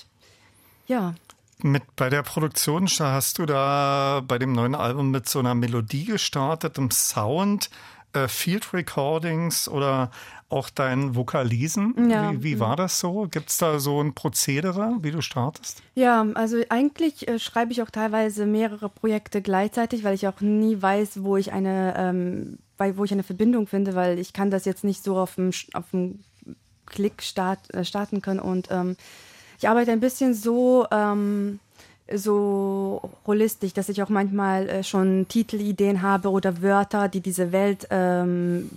[0.87, 1.15] ja,
[1.63, 6.05] mit bei der Produktion hast du da bei dem neuen Album mit so einer Melodie
[6.05, 7.69] gestartet, im Sound,
[8.13, 10.11] äh, Field Recordings oder
[10.49, 12.09] auch dein Vokalisen.
[12.09, 12.31] Ja.
[12.31, 13.27] Wie, wie war das so?
[13.29, 15.81] Gibt es da so ein Prozedere, wie du startest?
[15.95, 20.81] Ja, also eigentlich äh, schreibe ich auch teilweise mehrere Projekte gleichzeitig, weil ich auch nie
[20.81, 24.63] weiß, wo ich eine, ähm, bei, wo ich eine Verbindung finde, weil ich kann das
[24.63, 26.19] jetzt nicht so auf dem, auf dem
[26.85, 28.95] Klick start, äh, starten können und ähm,
[29.57, 31.59] ich arbeite ein bisschen so, ähm,
[32.13, 37.87] so holistisch, dass ich auch manchmal äh, schon Titelideen habe oder Wörter, die diese Welt,
[37.89, 38.69] ähm,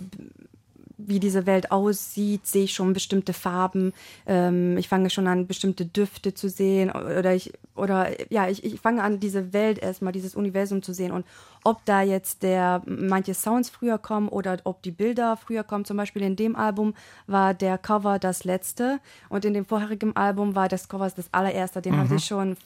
[1.07, 3.93] wie diese Welt aussieht, sehe ich schon bestimmte Farben.
[4.27, 8.81] Ähm, ich fange schon an, bestimmte Düfte zu sehen oder ich oder ja, ich, ich
[8.81, 11.25] fange an, diese Welt erstmal, dieses Universum zu sehen und
[11.63, 15.85] ob da jetzt der manche Sounds früher kommen oder ob die Bilder früher kommen.
[15.85, 16.95] Zum Beispiel in dem Album
[17.27, 18.99] war der Cover das letzte
[19.29, 21.83] und in dem vorherigen Album war das Cover das allererste.
[21.83, 21.99] Den mhm.
[21.99, 22.57] hatte ich schon,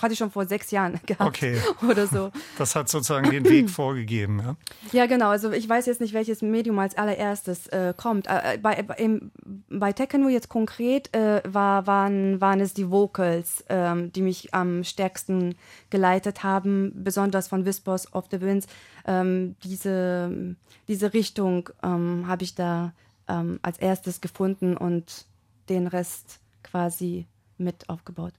[0.00, 1.58] hatte ich schon vor sechs Jahren gehabt okay.
[1.88, 2.30] oder so.
[2.58, 4.40] Das hat sozusagen den Weg vorgegeben.
[4.40, 4.56] Ja?
[4.92, 5.30] ja, genau.
[5.30, 8.26] Also ich weiß jetzt nicht, welches Medium als allererstes äh, kommt.
[8.26, 9.20] Äh, bei, bei,
[9.68, 14.84] bei Techno jetzt konkret äh, war, waren, waren es die Vocals, ähm, die mich am
[14.84, 15.56] stärksten
[15.90, 18.66] geleitet haben, besonders von Whispers of the Winds.
[19.06, 20.56] Ähm, diese,
[20.88, 22.92] diese Richtung ähm, habe ich da
[23.26, 25.24] als erstes gefunden und
[25.70, 27.26] den Rest quasi
[27.58, 28.34] mit aufgebaut.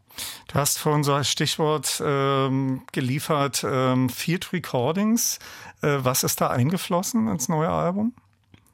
[0.47, 5.39] Du hast vorhin so als Stichwort ähm, geliefert, ähm, Field Recordings.
[5.81, 8.13] Äh, was ist da eingeflossen ins neue Album?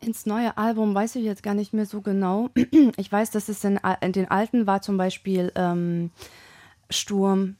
[0.01, 2.49] Ins neue Album weiß ich jetzt gar nicht mehr so genau.
[2.97, 6.11] Ich weiß, dass es in, in den alten war zum Beispiel ähm,
[6.89, 7.55] Sturm.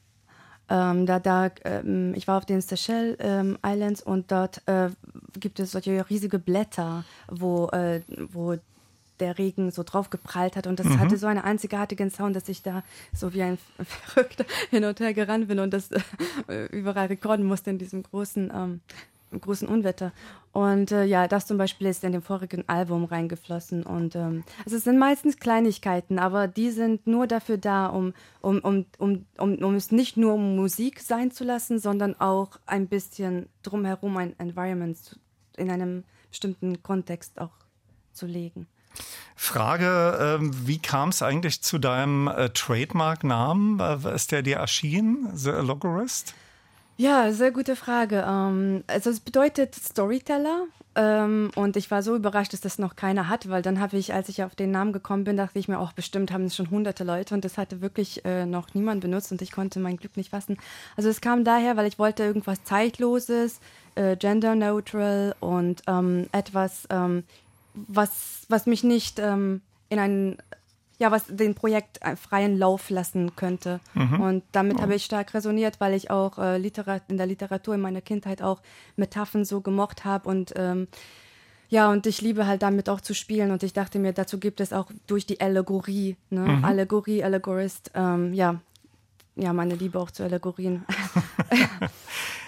[0.68, 4.90] Ähm, da, da, ähm, ich war auf den Seychelles ähm, Islands und dort äh,
[5.38, 8.00] gibt es solche riesige Blätter, wo, äh,
[8.32, 8.56] wo
[9.20, 10.98] der Regen so drauf geprallt hat und das mhm.
[10.98, 12.82] hatte so einen einzigartigen Sound, dass ich da
[13.12, 15.90] so wie ein Verrückter hin und her gerannt bin und das
[16.48, 18.80] äh, überall rekorden musste in diesem großen ähm,
[19.40, 20.12] großen Unwetter.
[20.52, 23.84] Und äh, ja, das zum Beispiel ist in dem vorigen Album reingeflossen.
[23.84, 28.58] Und ähm, also es sind meistens Kleinigkeiten, aber die sind nur dafür da, um, um,
[28.60, 32.88] um, um, um, um es nicht nur um Musik sein zu lassen, sondern auch ein
[32.88, 35.18] bisschen drumherum ein Environment
[35.56, 37.52] in einem bestimmten Kontext auch
[38.12, 38.66] zu legen.
[39.36, 43.80] Frage, äh, wie kam es eigentlich zu deinem äh, Trademark-Namen?
[43.80, 46.34] Äh, ist der dir erschienen, The Logorist?
[46.96, 48.24] Ja, sehr gute Frage.
[48.26, 53.28] Ähm, also es bedeutet Storyteller ähm, und ich war so überrascht, dass das noch keiner
[53.28, 55.78] hat, weil dann habe ich, als ich auf den Namen gekommen bin, dachte ich mir
[55.78, 59.32] auch, bestimmt haben es schon hunderte Leute und das hatte wirklich äh, noch niemand benutzt
[59.32, 60.58] und ich konnte mein Glück nicht fassen.
[60.96, 63.60] Also es kam daher, weil ich wollte irgendwas Zeitloses,
[63.94, 66.86] äh, gender neutral und ähm, etwas,
[67.74, 70.36] was, was mich nicht in einen
[70.98, 73.80] ja, was den Projekt freien Lauf lassen könnte.
[73.94, 74.20] Mhm.
[74.20, 74.82] Und damit oh.
[74.82, 78.42] habe ich stark resoniert, weil ich auch äh, Literat in der Literatur in meiner Kindheit
[78.42, 78.60] auch
[78.96, 80.88] Metaphern so gemocht habe und ähm,
[81.72, 84.60] ja, und ich liebe halt damit auch zu spielen und ich dachte mir, dazu gibt
[84.60, 86.40] es auch durch die Allegorie, ne?
[86.40, 86.64] Mhm.
[86.66, 88.60] Allegorie, Allegorist, ähm, ja,
[89.34, 90.84] ja, meine Liebe auch zu Allegorien.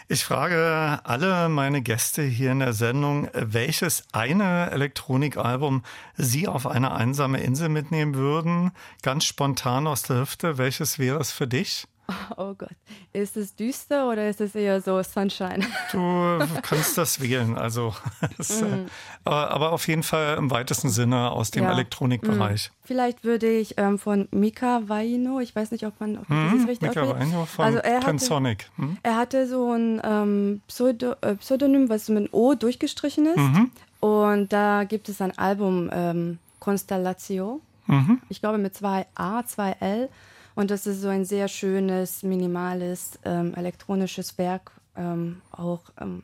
[0.07, 5.83] Ich frage alle meine Gäste hier in der Sendung, welches eine Elektronikalbum
[6.15, 10.59] Sie auf eine einsame Insel mitnehmen würden, ganz spontan aus der Hüfte.
[10.59, 11.87] Welches wäre es für dich?
[12.37, 12.75] Oh Gott.
[13.13, 15.65] Ist es düster oder ist es eher so Sunshine?
[15.93, 17.95] Du kannst das wählen, also.
[18.39, 18.87] Es, mm.
[19.25, 21.73] aber, auf jeden Fall im weitesten Sinne aus dem ja.
[21.73, 22.71] Elektronikbereich.
[22.71, 22.87] Mm.
[22.87, 26.69] Vielleicht würde ich ähm, von Mika Vaino, ich weiß nicht, ob man ob mm, das
[26.69, 28.65] richtig Mika Vaino von also er Pensonic.
[28.65, 28.99] Hatte, hm?
[29.03, 33.37] Er hatte so ein ähm, Pseudo, äh, Pseudonym, was mit O durchgestrichen ist.
[33.37, 33.71] Mhm.
[34.01, 37.61] Und da gibt es ein Album, ähm, Constellatio.
[37.87, 38.21] Mhm.
[38.29, 40.09] Ich glaube mit zwei A, zwei L.
[40.55, 44.71] Und das ist so ein sehr schönes, minimales ähm, elektronisches Werk.
[44.97, 46.23] Ähm, auch ähm,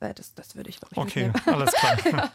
[0.00, 1.58] äh, das, das würde ich, glaube ich, Okay, mitnehmen.
[1.58, 1.96] alles klar.
[2.12, 2.30] ja.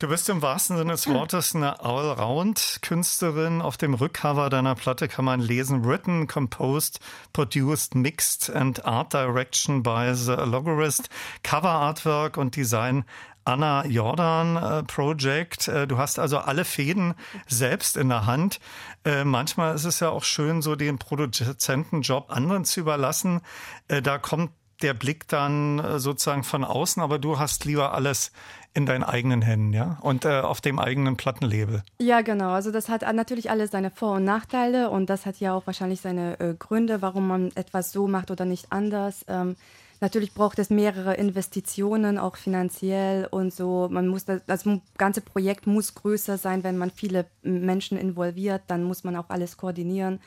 [0.00, 3.62] Du bist im wahrsten Sinne des Wortes eine Allround-Künstlerin.
[3.62, 6.98] Auf dem Rückcover deiner Platte kann man lesen: Written, Composed,
[7.32, 11.08] Produced, Mixed and Art Direction by the Logorist,
[11.42, 13.04] Cover Artwork und Design
[13.44, 15.68] Anna Jordan äh, Project.
[15.68, 17.14] Äh, du hast also alle Fäden
[17.46, 18.60] selbst in der Hand.
[19.04, 23.40] Äh, manchmal ist es ja auch schön, so den Produzentenjob anderen zu überlassen.
[23.88, 24.50] Da kommt
[24.82, 28.32] der Blick dann sozusagen von außen, aber du hast lieber alles
[28.74, 29.98] in deinen eigenen Händen, ja?
[30.00, 31.82] Und äh, auf dem eigenen Plattenlabel.
[32.00, 32.50] Ja, genau.
[32.50, 36.00] Also das hat natürlich alles seine Vor- und Nachteile und das hat ja auch wahrscheinlich
[36.00, 39.24] seine äh, Gründe, warum man etwas so macht oder nicht anders.
[39.28, 39.54] Ähm,
[40.00, 43.88] Natürlich braucht es mehrere Investitionen, auch finanziell und so.
[43.90, 44.64] Man muss das, das
[44.98, 49.56] ganze Projekt muss größer sein, wenn man viele Menschen involviert, dann muss man auch alles
[49.56, 50.20] koordinieren.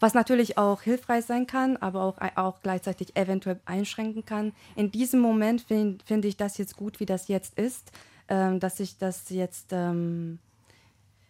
[0.00, 4.52] Was natürlich auch hilfreich sein kann, aber auch, auch gleichzeitig eventuell einschränken kann.
[4.74, 7.92] In diesem Moment finde find ich das jetzt gut, wie das jetzt ist,
[8.28, 10.38] ähm, dass ich das jetzt ähm,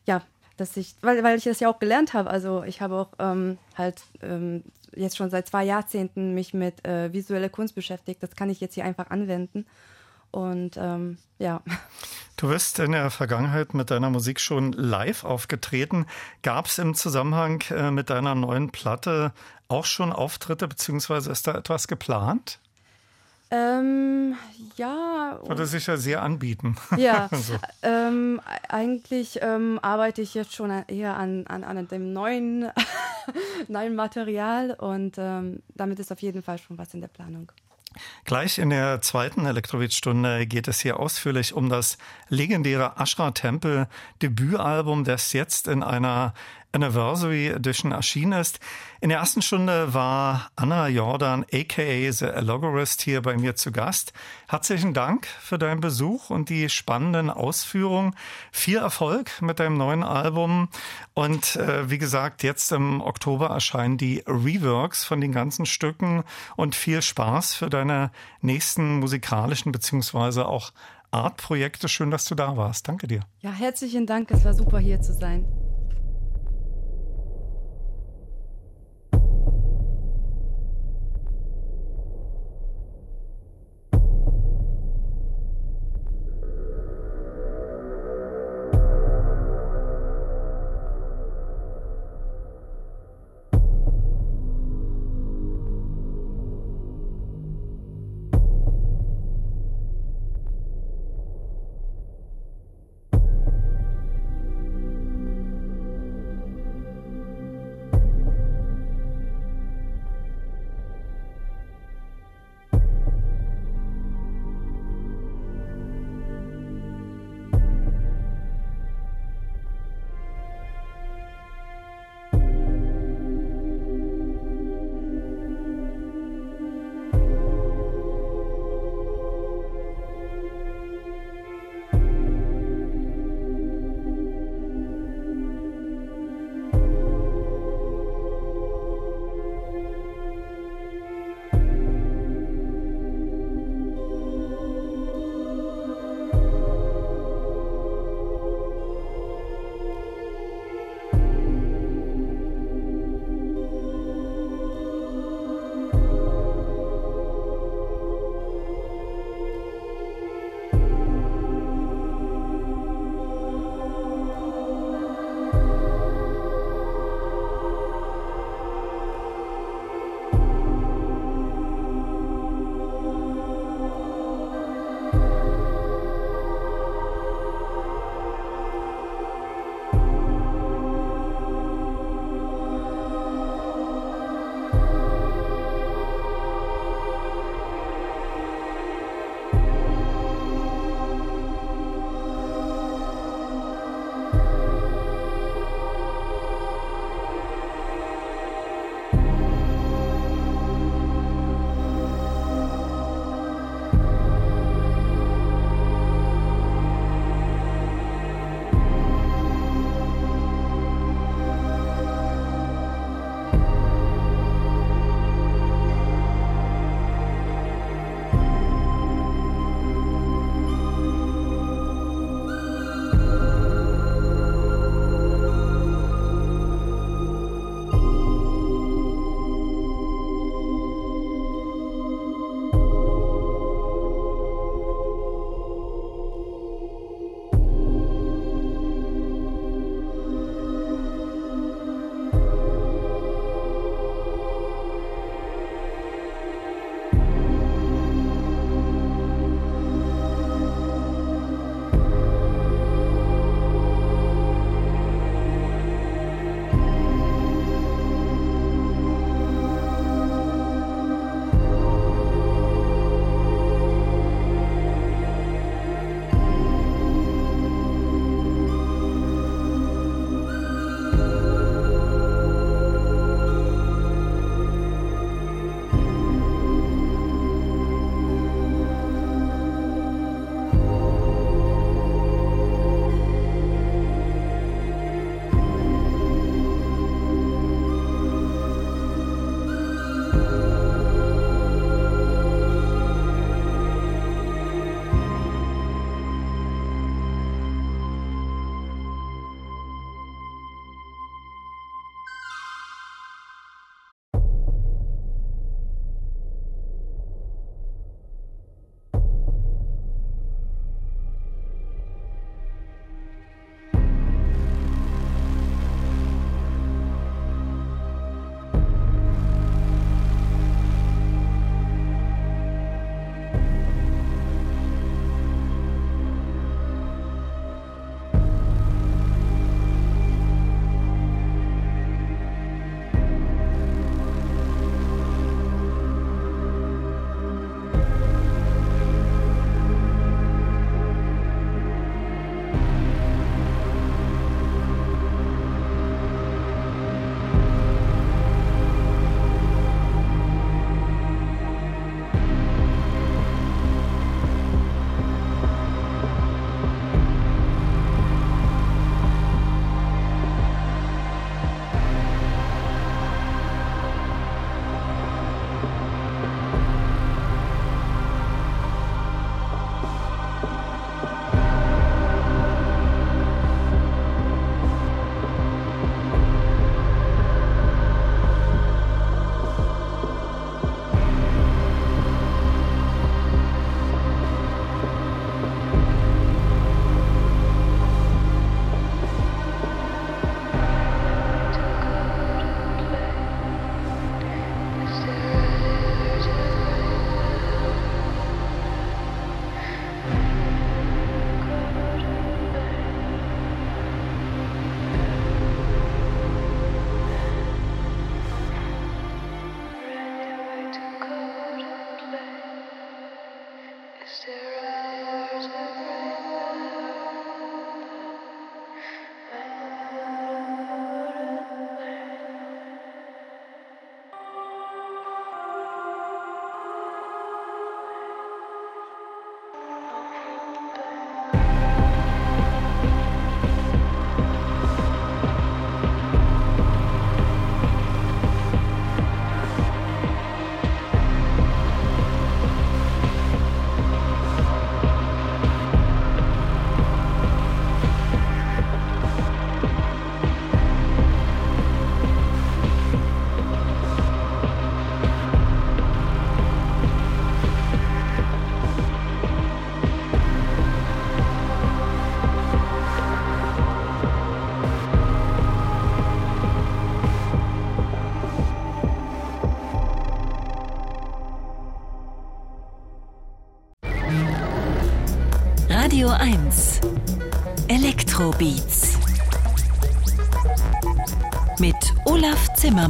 [0.06, 0.22] ja
[0.60, 2.30] dass ich, weil, weil ich das ja auch gelernt habe.
[2.30, 4.62] Also ich habe auch ähm, halt ähm,
[4.96, 8.22] jetzt schon seit zwei Jahrzehnten mich mit äh, visueller Kunst beschäftigt.
[8.22, 9.66] Das kann ich jetzt hier einfach anwenden.
[10.30, 11.62] Und ähm, ja.
[12.36, 16.06] Du bist in der Vergangenheit mit deiner Musik schon live aufgetreten.
[16.42, 19.32] Gab es im Zusammenhang äh, mit deiner neuen Platte
[19.68, 22.60] auch schon Auftritte, beziehungsweise ist da etwas geplant?
[23.50, 24.36] Ähm,
[24.76, 25.40] ja.
[25.44, 26.76] Würde sich ja sehr anbieten.
[26.96, 27.54] Ja, so.
[27.82, 32.70] ähm, eigentlich ähm, arbeite ich jetzt schon eher an, an, an dem neuen,
[33.68, 37.50] neuen Material und ähm, damit ist auf jeden Fall schon was in der Planung.
[38.24, 41.98] Gleich in der zweiten Elektrowitz-Stunde geht es hier ausführlich um das
[42.28, 43.88] legendäre Ashra Temple
[44.22, 46.32] Debütalbum, das jetzt in einer
[46.72, 48.60] Anniversary Edition erschienen ist.
[49.00, 54.12] In der ersten Stunde war Anna Jordan, aka The Allogorist, hier bei mir zu Gast.
[54.48, 58.14] Herzlichen Dank für deinen Besuch und die spannenden Ausführungen.
[58.52, 60.68] Viel Erfolg mit deinem neuen Album.
[61.14, 66.24] Und äh, wie gesagt, jetzt im Oktober erscheinen die Reworks von den ganzen Stücken
[66.56, 68.10] und viel Spaß für deine
[68.40, 70.72] nächsten musikalischen beziehungsweise auch
[71.10, 71.88] Artprojekte.
[71.88, 72.86] Schön, dass du da warst.
[72.88, 73.20] Danke dir.
[73.40, 74.30] Ja, herzlichen Dank.
[74.30, 75.44] Es war super hier zu sein.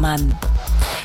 [0.01, 0.35] Olaf Zimmermann.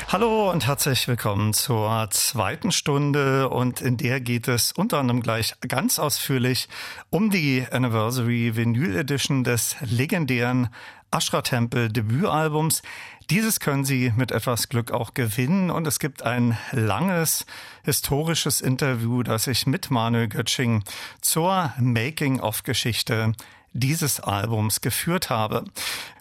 [0.08, 5.54] Hallo und herzlich willkommen zur zweiten Stunde und in der geht es unter anderem gleich
[5.66, 6.68] ganz ausführlich
[7.10, 10.68] um die Anniversary Vinyl Edition des legendären
[11.10, 12.82] Ashra Tempel Debütalbums.
[13.28, 17.44] Dieses können Sie mit etwas Glück auch gewinnen und es gibt ein langes
[17.84, 20.84] historisches Interview, das ich mit Manuel Götsching
[21.20, 23.32] zur Making-of-Geschichte
[23.78, 25.64] dieses Albums geführt habe.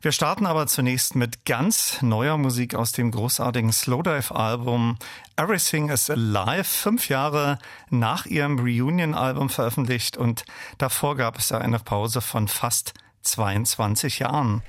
[0.02, 4.98] Wir starten aber zunächst mit ganz neuer Musik aus dem großartigen Slowdive-Album
[5.38, 7.58] Everything is Alive, fünf Jahre
[7.90, 10.46] nach ihrem Reunion-Album veröffentlicht und
[10.78, 12.94] davor gab es ja eine Pause von fast
[13.24, 14.62] 22 Jahren.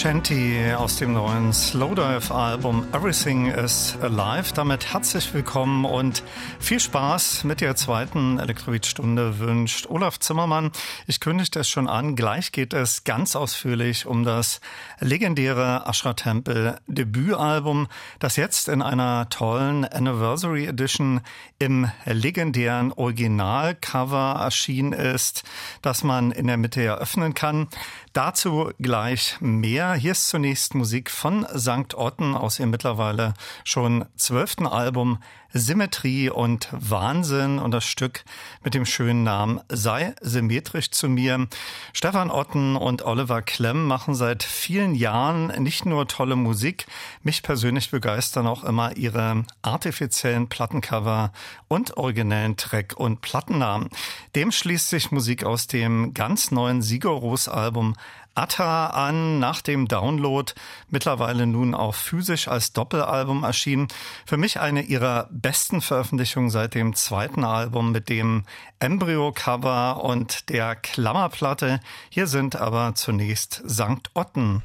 [0.00, 4.54] Shanty aus dem neuen Slowdive-Album Everything is Alive.
[4.54, 6.22] Damit herzlich willkommen und
[6.58, 10.72] viel Spaß mit der zweiten Elektroid-Stunde wünscht Olaf Zimmermann.
[11.06, 14.62] Ich kündigte es schon an, gleich geht es ganz ausführlich um das
[15.00, 17.88] legendäre Ashra Temple Debütalbum,
[18.18, 21.20] das jetzt in einer tollen Anniversary Edition
[21.58, 25.42] im legendären Originalcover erschienen ist,
[25.82, 27.68] das man in der Mitte eröffnen kann.
[28.12, 29.94] Dazu gleich mehr.
[29.94, 31.94] Hier ist zunächst Musik von St.
[31.94, 33.34] Otten aus ihrem mittlerweile
[33.64, 35.18] schon zwölften Album
[35.52, 38.24] Symmetrie und Wahnsinn und das Stück
[38.62, 41.48] mit dem schönen Namen Sei symmetrisch zu mir.
[41.92, 46.86] Stefan Otten und Oliver Klemm machen seit vielen Jahren nicht nur tolle Musik,
[47.22, 51.32] mich persönlich begeistern auch immer ihre artifiziellen Plattencover
[51.68, 53.88] und originellen Track- und Plattennamen.
[54.34, 57.94] Dem schließt sich Musik aus dem ganz neuen Sigoros-Album
[58.34, 60.52] Atta an, nach dem Download,
[60.88, 63.88] mittlerweile nun auch physisch als Doppelalbum erschienen.
[64.26, 68.44] Für mich eine ihrer besten Veröffentlichungen seit dem zweiten Album mit dem
[68.78, 71.80] Embryo-Cover und der Klammerplatte.
[72.08, 74.10] Hier sind aber zunächst St.
[74.14, 74.62] Otten.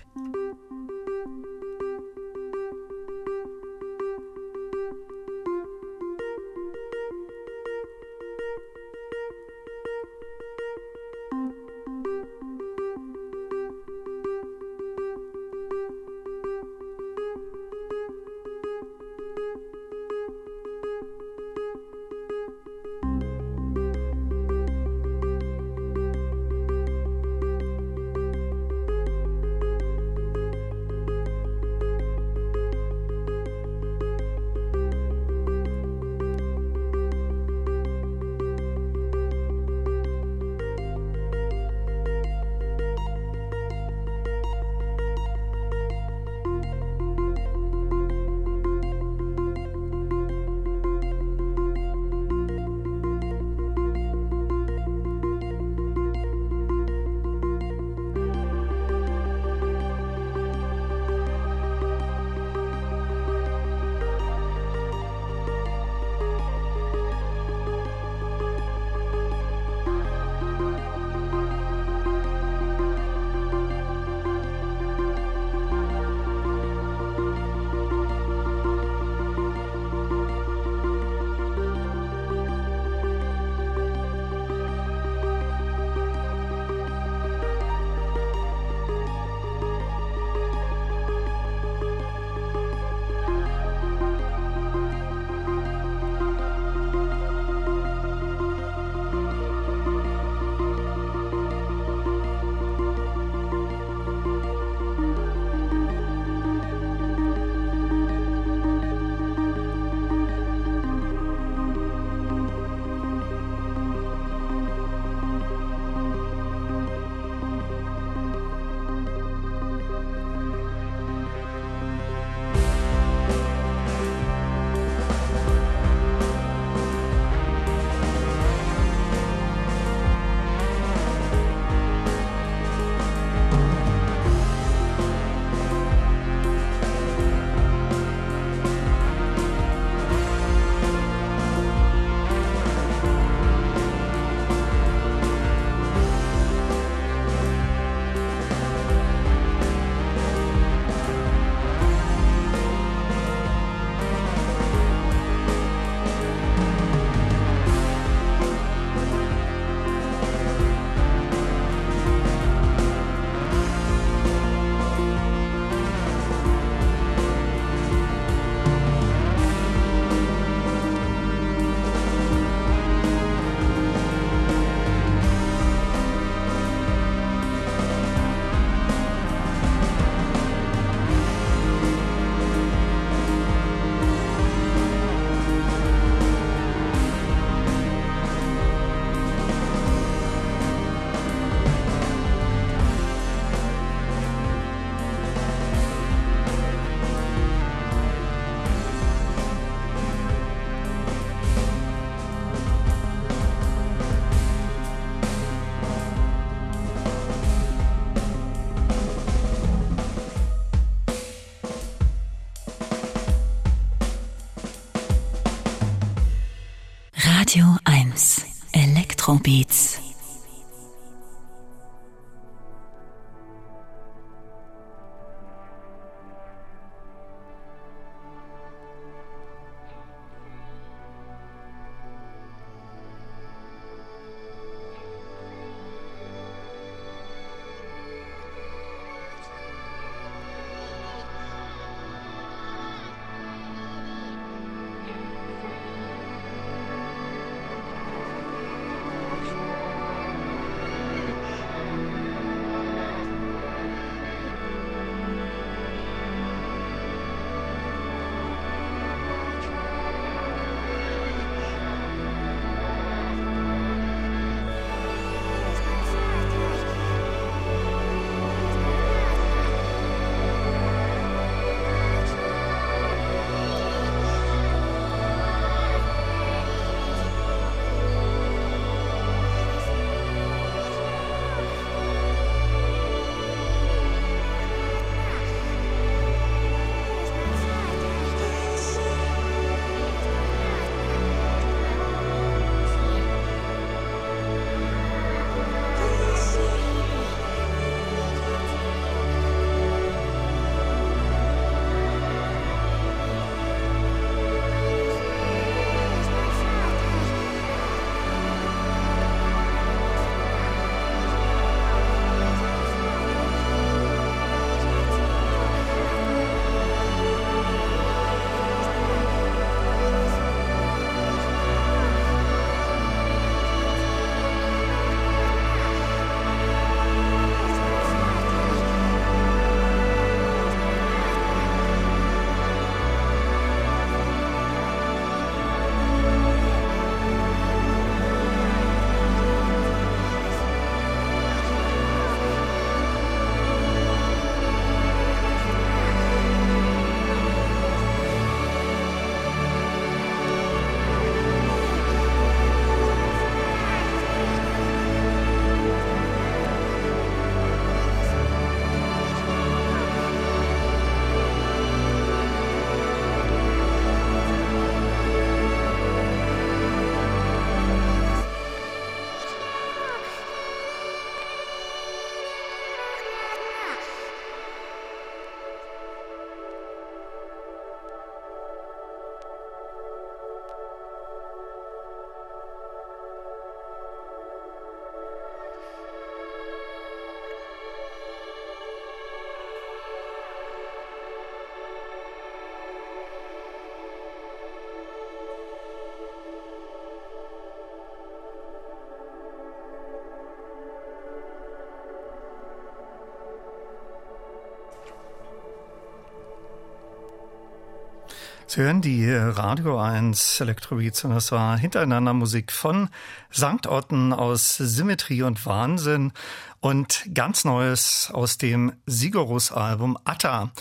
[408.75, 413.07] Sie hören die Radio 1 Elektrobeats und das war hintereinander Musik von
[413.49, 413.87] St.
[413.87, 416.33] Otten aus Symmetrie und Wahnsinn
[416.81, 420.71] und ganz Neues aus dem Sigorus-Album Atta.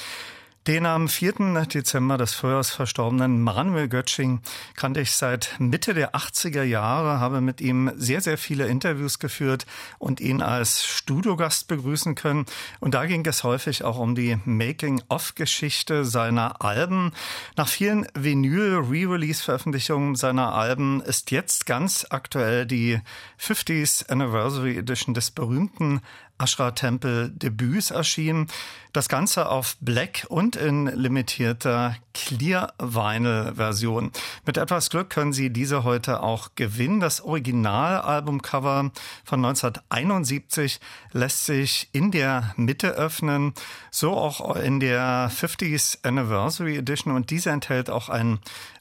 [0.66, 1.66] Den am 4.
[1.66, 4.41] Dezember des Frühjahrs verstorbenen Manuel Götsching
[4.77, 9.66] kannte ich seit Mitte der 80er Jahre, habe mit ihm sehr, sehr viele Interviews geführt
[9.99, 12.47] und ihn als Studiogast begrüßen können.
[12.81, 17.12] Und da ging es häufig auch um die Making-of-Geschichte seiner Alben.
[17.57, 23.03] Nach vielen Vinyl-Re-Release-Veröffentlichungen seiner Alben ist jetzt ganz aktuell die
[23.39, 26.01] 50th Anniversary Edition des berühmten
[26.39, 28.48] Ashra-Tempel Debüts erschienen.
[28.93, 34.12] Das Ganze auf Black und in limitierter Clear-Vinyl-Version.
[34.47, 37.01] Mit etwas Glück können Sie diese heute auch gewinnen.
[37.01, 38.93] Das Original-Albumcover
[39.24, 40.81] von 1971
[41.12, 43.55] lässt sich in der Mitte öffnen,
[43.90, 48.39] so auch in der 50th Anniversary Edition und diese enthält auch ein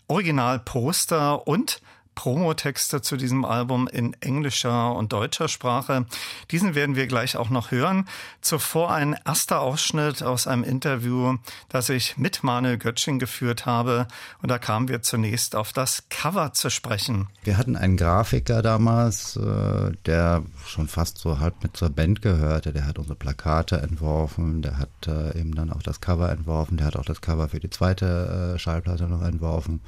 [0.08, 1.82] Original-Poster und
[2.16, 6.06] Promotexte zu diesem Album in englischer und deutscher Sprache.
[6.52, 8.08] Diesen werden wir gleich auch noch hören.
[8.42, 11.38] Zuvor ein erster Ausschnitt aus einem Interview,
[11.70, 14.08] das ich mit Manuel Götsching geführt habe.
[14.42, 17.28] Und da kamen wir zunächst auf das Cover zu sprechen.
[17.44, 22.74] Wir hatten einen Grafiker damals, äh, der schon fast so halb mit zur Band gehörte.
[22.74, 26.88] Der hat unsere Plakate entworfen, der hat äh, eben dann auch das Cover entworfen, der
[26.88, 29.82] hat auch das Cover für die zweite äh, Schallplatte noch entworfen.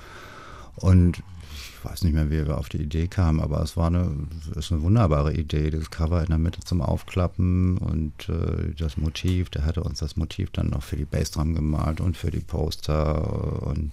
[0.76, 1.24] Und
[1.86, 4.12] weiß nicht mehr, wie wir auf die Idee kamen, aber es war eine,
[4.56, 9.50] ist eine wunderbare Idee, das Cover in der Mitte zum Aufklappen und äh, das Motiv,
[9.50, 13.64] der hatte uns das Motiv dann noch für die Bassdrum gemalt und für die Poster
[13.68, 13.92] und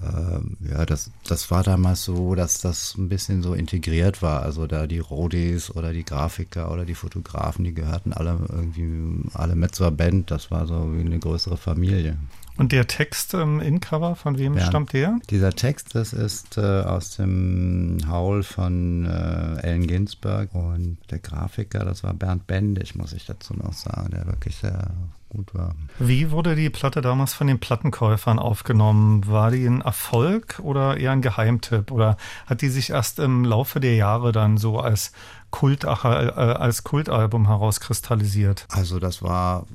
[0.00, 4.42] äh, ja, das, das war damals so, dass das ein bisschen so integriert war.
[4.42, 9.54] Also da die Rodis oder die Grafiker oder die Fotografen, die gehörten alle irgendwie alle
[9.54, 10.30] mit zur Band.
[10.30, 12.16] Das war so wie eine größere Familie.
[12.62, 15.18] Und der Text im Incover, von wem ja, stammt der?
[15.30, 21.84] Dieser Text, das ist äh, aus dem Haul von äh, Allen Ginsberg und der Grafiker,
[21.84, 24.92] das war Bernd Bendig, muss ich dazu noch sagen, der wirklich sehr
[25.28, 25.74] gut war.
[25.98, 29.26] Wie wurde die Platte damals von den Plattenkäufern aufgenommen?
[29.26, 31.90] War die ein Erfolg oder eher ein Geheimtipp?
[31.90, 32.16] Oder
[32.46, 35.10] hat die sich erst im Laufe der Jahre dann so als
[35.50, 38.66] Kult, äh, als Kultalbum herauskristallisiert?
[38.70, 39.66] Also das war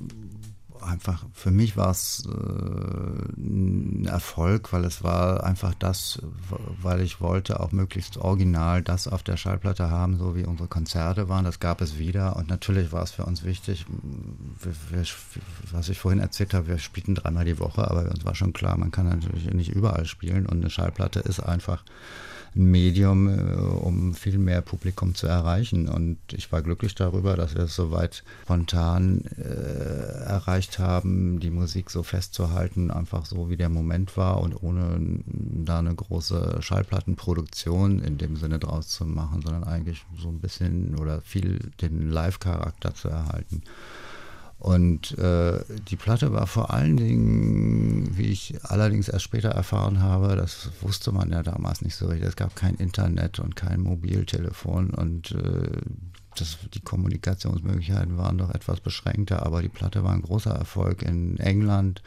[0.88, 6.20] einfach, für mich war es äh, ein Erfolg, weil es war einfach das,
[6.82, 11.28] weil ich wollte auch möglichst original das auf der Schallplatte haben, so wie unsere Konzerte
[11.28, 11.44] waren.
[11.44, 13.86] Das gab es wieder und natürlich war es für uns wichtig,
[14.60, 15.04] wir, wir,
[15.72, 18.76] was ich vorhin erzählt habe, wir spielten dreimal die Woche, aber uns war schon klar,
[18.78, 21.84] man kann natürlich nicht überall spielen und eine Schallplatte ist einfach
[22.54, 25.88] ein Medium, äh, um viel mehr Publikum zu erreichen.
[25.88, 31.90] Und ich war glücklich darüber, dass wir es soweit spontan äh, erreicht haben, die Musik
[31.90, 38.18] so festzuhalten, einfach so wie der Moment war und ohne da eine große Schallplattenproduktion in
[38.18, 43.08] dem Sinne draus zu machen, sondern eigentlich so ein bisschen oder viel den Live-Charakter zu
[43.08, 43.62] erhalten.
[44.58, 50.34] Und äh, die Platte war vor allen Dingen, wie ich allerdings erst später erfahren habe,
[50.34, 52.28] das wusste man ja damals nicht so richtig.
[52.28, 55.80] Es gab kein Internet und kein Mobiltelefon und äh,
[56.36, 61.38] das, die Kommunikationsmöglichkeiten waren doch etwas beschränkter, aber die Platte war ein großer Erfolg in
[61.38, 62.02] England,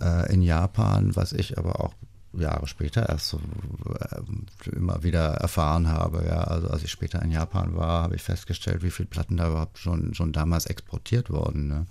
[0.00, 1.94] äh, in Japan, was ich aber auch
[2.32, 3.40] Jahre später erst so
[3.88, 6.24] äh, immer wieder erfahren habe.
[6.26, 9.48] Ja, also als ich später in Japan war, habe ich festgestellt, wie viele Platten da
[9.48, 11.68] überhaupt schon, schon damals exportiert wurden.
[11.68, 11.86] Ne?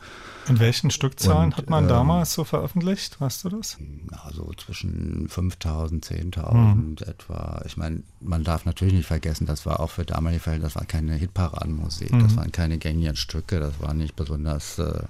[0.48, 3.20] In welchen Stückzahlen Und, hat man ähm, damals so veröffentlicht?
[3.22, 3.78] Weißt du das?
[4.24, 6.96] Also zwischen 5000, 10.000 hm.
[7.06, 7.62] etwa.
[7.66, 10.86] Ich meine, man darf natürlich nicht vergessen, das war auch für damalige Fälle, das war
[10.86, 12.24] keine Hitparadenmusik, hm.
[12.24, 15.04] das waren keine gängigen Stücke, das war nicht besonders äh, äh,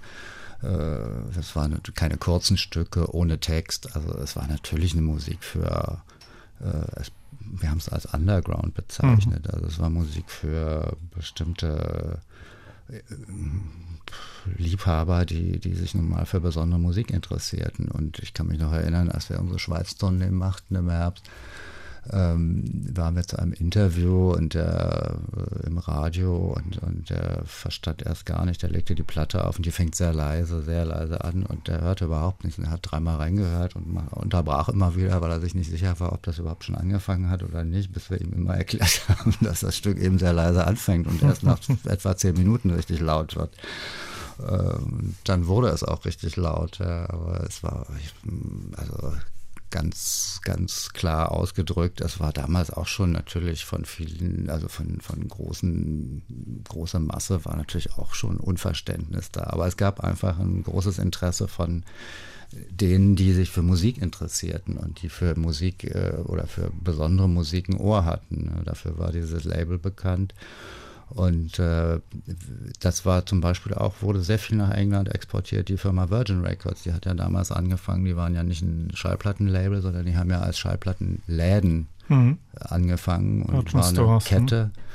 [0.62, 3.96] das waren keine kurzen Stücke ohne Text.
[3.96, 6.02] Also es war natürlich eine Musik für,
[6.60, 7.04] äh,
[7.40, 9.46] wir haben es als Underground bezeichnet.
[9.46, 9.52] Mhm.
[9.54, 12.20] Also es war Musik für bestimmte
[12.90, 13.02] äh,
[14.58, 17.90] Liebhaber, die, die sich nun mal für besondere Musik interessierten.
[17.90, 21.30] Und ich kann mich noch erinnern, als wir unsere Schweiz-Tournee machten im Herbst,
[22.12, 22.64] ähm,
[22.94, 28.26] waren wir zu einem Interview und der, äh, im Radio und, und der verstand erst
[28.26, 31.44] gar nicht, der legte die Platte auf und die fängt sehr leise, sehr leise an
[31.44, 32.58] und der hörte überhaupt nichts.
[32.60, 36.14] Und er hat dreimal reingehört und unterbrach immer wieder, weil er sich nicht sicher war,
[36.14, 39.62] ob das überhaupt schon angefangen hat oder nicht, bis wir ihm immer erklärt haben, dass
[39.62, 43.52] das Stück eben sehr leise anfängt und erst nach etwa zehn Minuten richtig laut wird
[44.48, 46.78] ähm, dann wurde es auch richtig laut.
[46.80, 47.88] Ja, aber es war,
[48.76, 49.14] also
[49.70, 52.02] ganz, ganz klar ausgedrückt.
[52.02, 57.56] Es war damals auch schon natürlich von vielen, also von, von großen, großer Masse war
[57.56, 59.46] natürlich auch schon Unverständnis da.
[59.48, 61.84] Aber es gab einfach ein großes Interesse von
[62.52, 67.70] denen, die sich für Musik interessierten und die für Musik äh, oder für besondere Musik
[67.70, 68.62] ein Ohr hatten.
[68.66, 70.34] Dafür war dieses Label bekannt.
[71.10, 72.00] Und äh,
[72.80, 76.84] das war zum Beispiel auch, wurde sehr viel nach England exportiert, die Firma Virgin Records.
[76.84, 80.42] Die hat ja damals angefangen, die waren ja nicht ein Schallplattenlabel, sondern die haben ja
[80.42, 82.38] als Schallplattenläden mhm.
[82.60, 84.20] angefangen und war eine ne?
[84.24, 84.66] Kette.
[84.66, 84.87] Mhm.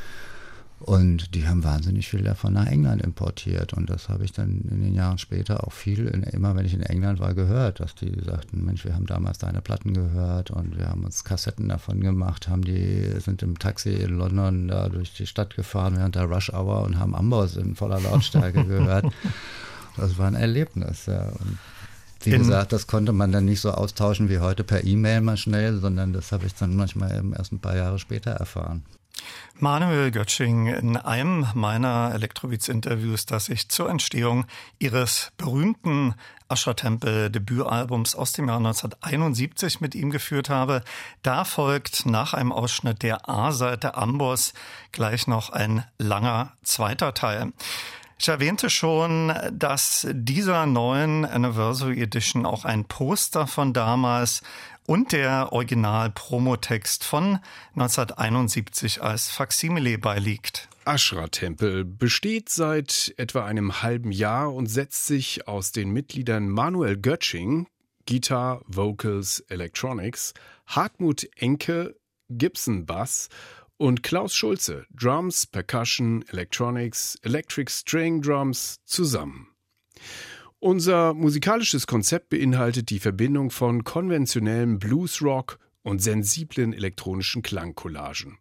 [0.85, 3.73] Und die haben wahnsinnig viel davon nach England importiert.
[3.73, 6.75] Und das habe ich dann in den Jahren später auch viel, in, immer wenn ich
[6.75, 10.77] in England war, gehört, dass die sagten, Mensch, wir haben damals deine Platten gehört und
[10.77, 15.15] wir haben uns Kassetten davon gemacht, haben die, sind im Taxi in London da durch
[15.15, 19.07] die Stadt gefahren während der Rush Hour und haben Amboss in voller Lautstärke gehört.
[19.97, 21.27] Das war ein Erlebnis, ja.
[21.29, 21.59] Und
[22.25, 25.79] wie gesagt, das konnte man dann nicht so austauschen wie heute per E-Mail mal schnell,
[25.79, 28.83] sondern das habe ich dann manchmal erst ein paar Jahre später erfahren.
[29.59, 34.47] Manuel Götsching in einem meiner Elektrobeats-Interviews, das ich zur Entstehung
[34.79, 36.15] ihres berühmten
[36.49, 40.83] Aschertempel-Debütalbums aus dem Jahr 1971 mit ihm geführt habe.
[41.23, 44.53] Da folgt nach einem Ausschnitt der A-Seite Amboss
[44.91, 47.53] gleich noch ein langer zweiter Teil.
[48.23, 54.43] Ich erwähnte schon, dass dieser neuen Anniversary Edition auch ein Poster von damals
[54.87, 57.39] und der Original-Promotext von
[57.75, 60.69] 1971 als Faksimile beiliegt.
[60.85, 67.69] Ashra-Tempel besteht seit etwa einem halben Jahr und setzt sich aus den Mitgliedern Manuel Götsching,
[68.09, 70.35] Guitar, Vocals, Electronics,
[70.67, 71.95] Hartmut Enke,
[72.29, 73.29] Gibson Bass
[73.77, 79.49] und Klaus Schulze, Drums, Percussion, Electronics, Electric String Drums zusammen.
[80.65, 88.39] Unser musikalisches Konzept beinhaltet die Verbindung von konventionellem Bluesrock und sensiblen elektronischen Klangcollagen.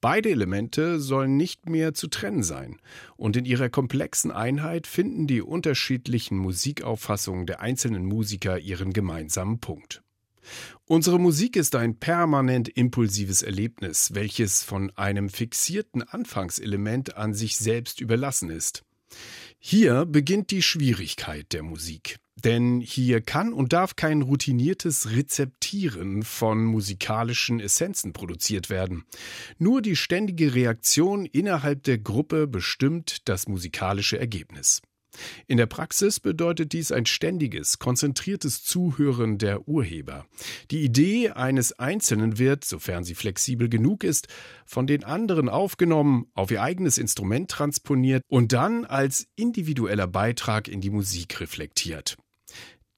[0.00, 2.80] Beide Elemente sollen nicht mehr zu trennen sein,
[3.16, 10.02] und in ihrer komplexen Einheit finden die unterschiedlichen Musikauffassungen der einzelnen Musiker ihren gemeinsamen Punkt.
[10.86, 18.00] Unsere Musik ist ein permanent impulsives Erlebnis, welches von einem fixierten Anfangselement an sich selbst
[18.00, 18.82] überlassen ist.
[19.62, 22.16] Hier beginnt die Schwierigkeit der Musik.
[22.42, 29.04] Denn hier kann und darf kein routiniertes Rezeptieren von musikalischen Essenzen produziert werden.
[29.58, 34.80] Nur die ständige Reaktion innerhalb der Gruppe bestimmt das musikalische Ergebnis.
[35.46, 40.26] In der Praxis bedeutet dies ein ständiges, konzentriertes Zuhören der Urheber.
[40.70, 44.28] Die Idee eines Einzelnen wird, sofern sie flexibel genug ist,
[44.64, 50.80] von den anderen aufgenommen, auf ihr eigenes Instrument transponiert und dann als individueller Beitrag in
[50.80, 52.16] die Musik reflektiert.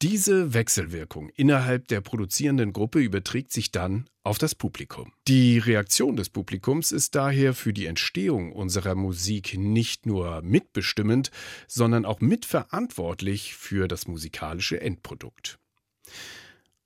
[0.03, 5.13] Diese Wechselwirkung innerhalb der produzierenden Gruppe überträgt sich dann auf das Publikum.
[5.29, 11.31] Die Reaktion des Publikums ist daher für die Entstehung unserer Musik nicht nur mitbestimmend,
[11.69, 15.61] sondern auch mitverantwortlich für das musikalische Endprodukt.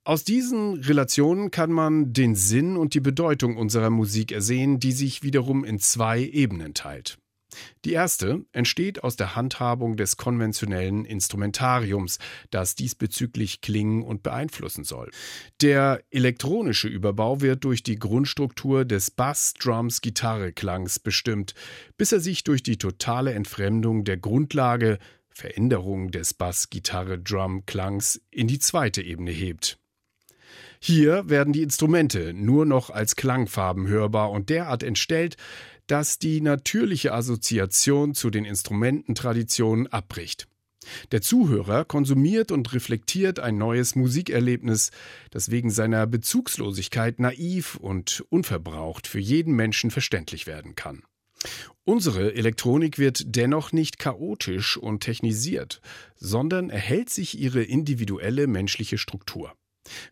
[0.05, 5.23] Aus diesen Relationen kann man den Sinn und die Bedeutung unserer Musik ersehen, die sich
[5.23, 7.17] wiederum in zwei Ebenen teilt.
[7.85, 12.19] Die erste entsteht aus der Handhabung des konventionellen Instrumentariums,
[12.51, 15.11] das diesbezüglich klingen und beeinflussen soll.
[15.61, 21.55] Der elektronische Überbau wird durch die Grundstruktur des Bass-Drums-Gitarre-Klangs bestimmt,
[21.97, 29.03] bis er sich durch die totale Entfremdung der Grundlage Veränderung des Bass-Gitarre-Drum-Klangs in die zweite
[29.03, 29.79] Ebene hebt.
[30.81, 35.37] Hier werden die Instrumente nur noch als Klangfarben hörbar und derart entstellt,
[35.87, 40.49] dass die natürliche Assoziation zu den Instrumententraditionen abbricht.
[41.11, 44.91] Der Zuhörer konsumiert und reflektiert ein neues Musikerlebnis,
[45.31, 51.03] das wegen seiner Bezugslosigkeit naiv und unverbraucht für jeden Menschen verständlich werden kann.
[51.85, 55.81] Unsere Elektronik wird dennoch nicht chaotisch und technisiert,
[56.17, 59.55] sondern erhält sich ihre individuelle menschliche Struktur.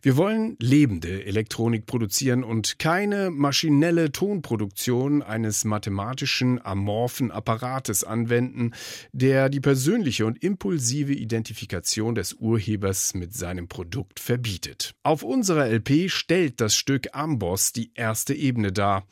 [0.01, 8.71] Wir wollen lebende Elektronik produzieren und keine maschinelle Tonproduktion eines mathematischen, amorphen Apparates anwenden,
[9.11, 14.95] der die persönliche und impulsive Identifikation des Urhebers mit seinem Produkt verbietet.
[15.03, 19.07] Auf unserer LP stellt das Stück Amboss die erste Ebene dar.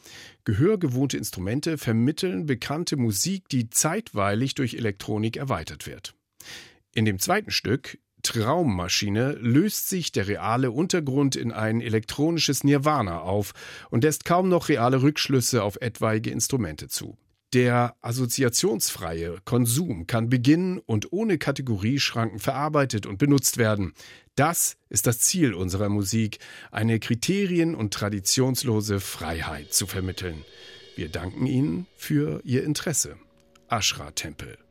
[0.45, 6.15] Gehörgewohnte Instrumente vermitteln bekannte Musik, die zeitweilig durch Elektronik erweitert wird.
[6.93, 13.53] In dem zweiten Stück Traummaschine löst sich der reale Untergrund in ein elektronisches Nirvana auf
[13.89, 17.17] und lässt kaum noch reale Rückschlüsse auf etwaige Instrumente zu.
[17.53, 23.93] Der assoziationsfreie Konsum kann beginnen und ohne Kategorieschranken verarbeitet und benutzt werden.
[24.33, 26.39] Das ist das Ziel unserer Musik,
[26.71, 30.43] eine kriterien- und traditionslose Freiheit zu vermitteln.
[30.95, 33.17] Wir danken Ihnen für Ihr Interesse.
[33.67, 34.62] Ashra Tempel.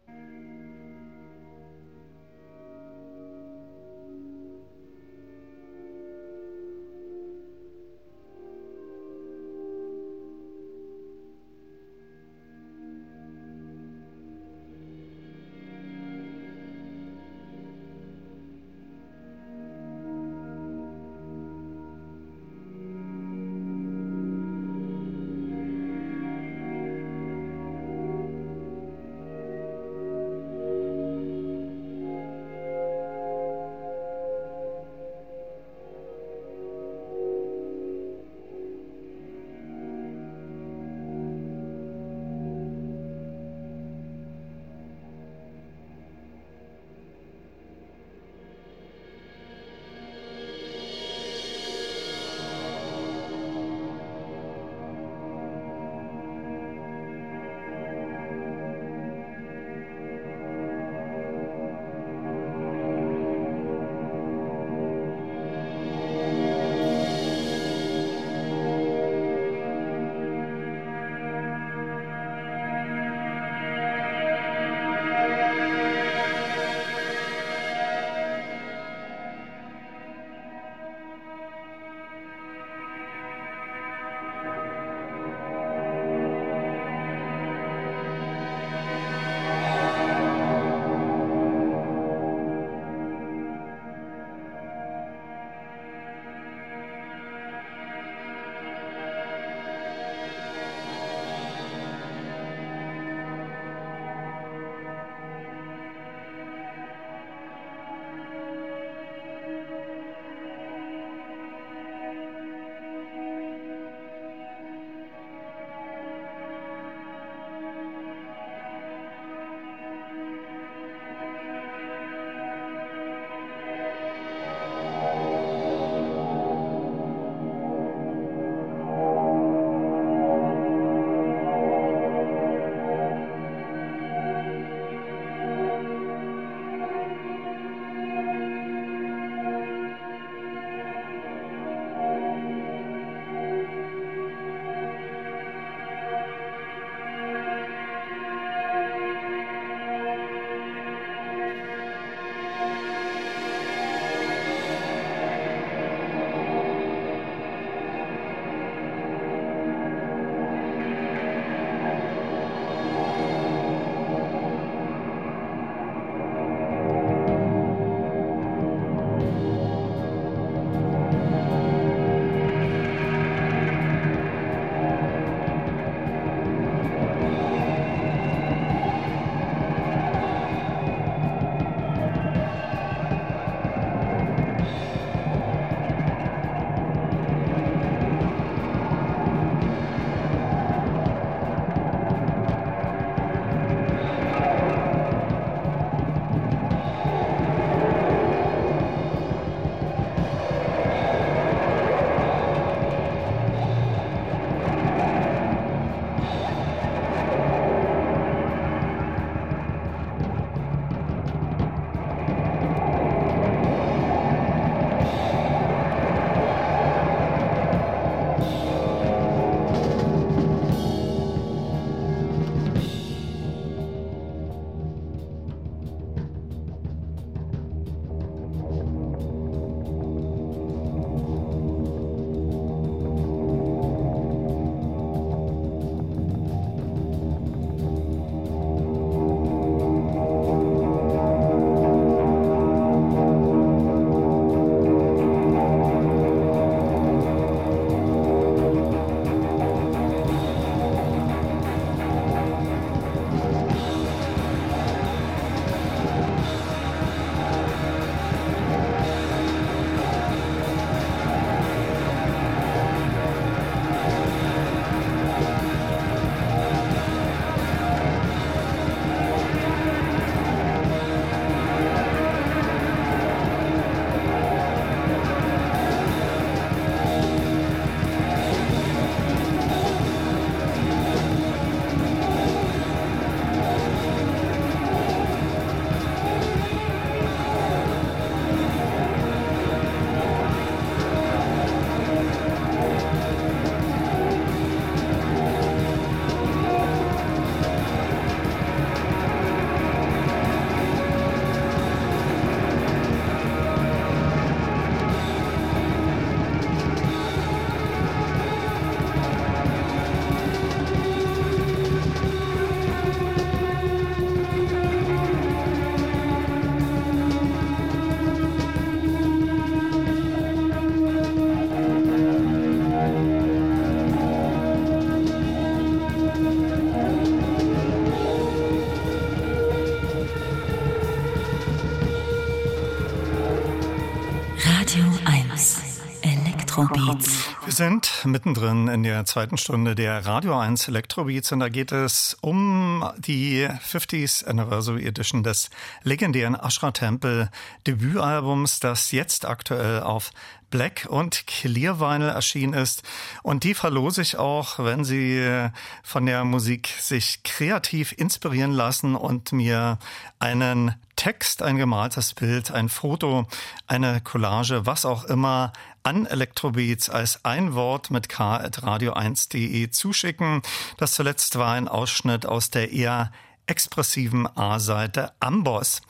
[337.85, 343.05] Sind mittendrin in der zweiten Stunde der Radio 1 Electrobeats und da geht es um
[343.19, 345.69] die 50th Anniversary Edition des
[346.05, 347.51] legendären Ashra Temple
[347.85, 350.31] Debütalbums, das jetzt aktuell auf
[350.73, 353.03] Black und Clear Vinyl erschienen ist.
[353.43, 355.69] Und die verlose ich auch, wenn Sie
[356.03, 359.99] von der Musik sich kreativ inspirieren lassen und mir
[360.41, 363.47] einen Text, ein gemaltes Bild, ein Foto,
[363.87, 365.73] eine Collage, was auch immer
[366.03, 370.63] an Electrobeats als ein Wort mit k.radio1.de zuschicken.
[370.97, 373.31] Das zuletzt war ein Ausschnitt aus der eher
[373.67, 376.01] expressiven A-Seite Amboss.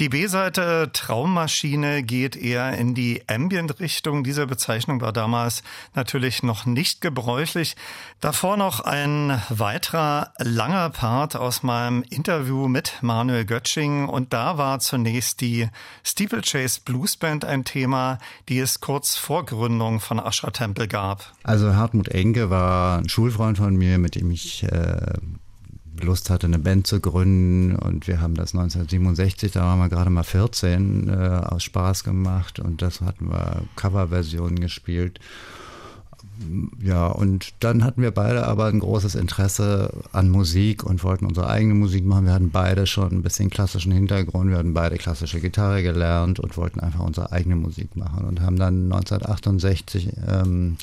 [0.00, 4.24] Die B-Seite Traummaschine geht eher in die Ambient-Richtung.
[4.24, 5.62] Diese Bezeichnung war damals
[5.94, 7.76] natürlich noch nicht gebräuchlich.
[8.18, 14.08] Davor noch ein weiterer langer Part aus meinem Interview mit Manuel Götsching.
[14.08, 15.68] Und da war zunächst die
[16.02, 18.16] Steeplechase Blues Band ein Thema,
[18.48, 21.30] die es kurz vor Gründung von Ascher Tempel gab.
[21.42, 25.12] Also Hartmut Enke war ein Schulfreund von mir, mit dem ich äh,
[26.00, 27.76] Lust hatte, eine Band zu gründen.
[27.76, 32.58] Und wir haben das 1967, da waren wir gerade mal 14, äh, aus Spaß gemacht.
[32.58, 35.20] Und das hatten wir Coverversionen gespielt.
[36.82, 41.50] Ja, und dann hatten wir beide aber ein großes Interesse an Musik und wollten unsere
[41.50, 42.26] eigene Musik machen.
[42.26, 44.50] Wir hatten beide schon ein bisschen klassischen Hintergrund.
[44.50, 48.58] Wir hatten beide klassische Gitarre gelernt und wollten einfach unsere eigene Musik machen und haben
[48.58, 50.76] dann 1968 ähm,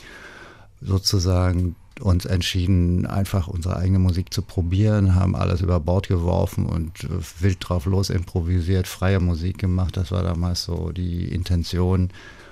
[0.81, 7.03] sozusagen uns entschieden, einfach unsere eigene Musik zu probieren, haben alles über Bord geworfen und
[7.03, 7.09] äh,
[7.39, 9.97] wild drauf los improvisiert, freie Musik gemacht.
[9.97, 12.09] Das war damals so die Intention,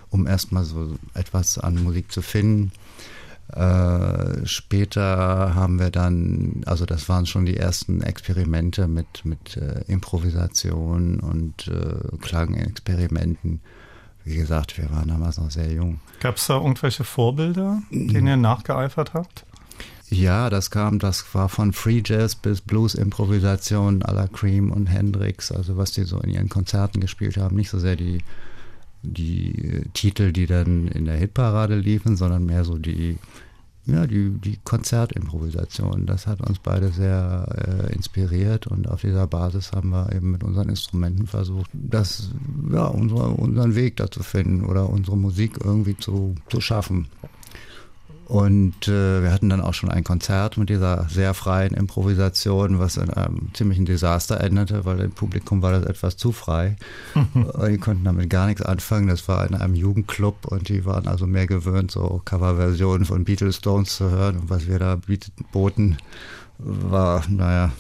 [0.09, 2.72] um erstmal so etwas an Musik zu finden.
[3.53, 9.84] Äh, später haben wir dann, also das waren schon die ersten Experimente mit, mit äh,
[9.88, 13.61] Improvisation und äh, Klangexperimenten
[14.26, 15.99] wie gesagt, wir waren damals noch sehr jung.
[16.19, 19.45] Gab es da irgendwelche Vorbilder, denen ihr nachgeeifert habt?
[20.10, 25.52] Ja, das kam, das war von Free Jazz bis Blues-Improvisation à la Cream und Hendrix,
[25.52, 27.56] also was die so in ihren Konzerten gespielt haben.
[27.56, 28.19] Nicht so sehr die,
[29.02, 33.18] die Titel, die dann in der Hitparade liefen, sondern mehr so die
[33.87, 39.71] ja, die, die Konzertimprovisation, das hat uns beide sehr äh, inspiriert und auf dieser Basis
[39.73, 42.29] haben wir eben mit unseren Instrumenten versucht, das,
[42.71, 47.07] ja, unsere, unseren Weg da zu finden oder unsere Musik irgendwie zu, zu schaffen.
[48.26, 52.97] Und äh, wir hatten dann auch schon ein Konzert mit dieser sehr freien Improvisation, was
[52.97, 56.76] in einem ziemlichen Desaster endete, weil im Publikum war das etwas zu frei.
[57.15, 59.07] die konnten damit gar nichts anfangen.
[59.07, 63.57] Das war in einem Jugendclub und die waren also mehr gewöhnt, so Coverversionen von Beatles
[63.57, 64.39] Stones zu hören.
[64.39, 64.99] Und was wir da
[65.52, 65.97] boten,
[66.57, 67.72] war, naja,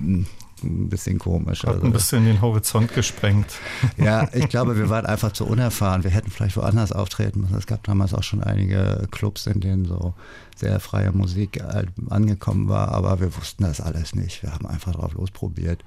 [0.64, 1.62] ein bisschen komisch.
[1.62, 1.86] Hat also.
[1.86, 3.46] ein bisschen den Horizont gesprengt.
[3.96, 6.04] Ja, ich glaube, wir waren einfach zu unerfahren.
[6.04, 7.56] Wir hätten vielleicht woanders auftreten müssen.
[7.56, 10.14] Es gab damals auch schon einige Clubs, in denen so
[10.56, 14.42] sehr freie Musik halt angekommen war, aber wir wussten das alles nicht.
[14.42, 15.84] Wir haben einfach drauf losprobiert.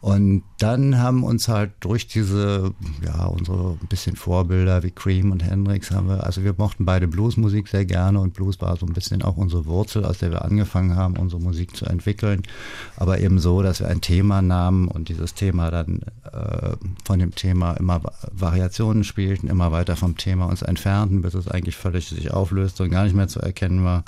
[0.00, 2.72] Und dann haben uns halt durch diese,
[3.04, 7.68] ja, unsere bisschen Vorbilder wie Cream und Hendrix haben wir, also wir mochten beide Bluesmusik
[7.68, 10.96] sehr gerne und Blues war so ein bisschen auch unsere Wurzel, aus der wir angefangen
[10.96, 12.42] haben, unsere Musik zu entwickeln.
[12.96, 16.00] Aber eben so, dass wir ein Thema nahmen und dieses Thema dann
[16.32, 18.00] äh, von dem Thema immer
[18.32, 22.90] Variationen spielten, immer weiter vom Thema uns entfernten, bis es eigentlich völlig sich auflöste und
[22.90, 24.04] gar nicht mehr zu erkennen war.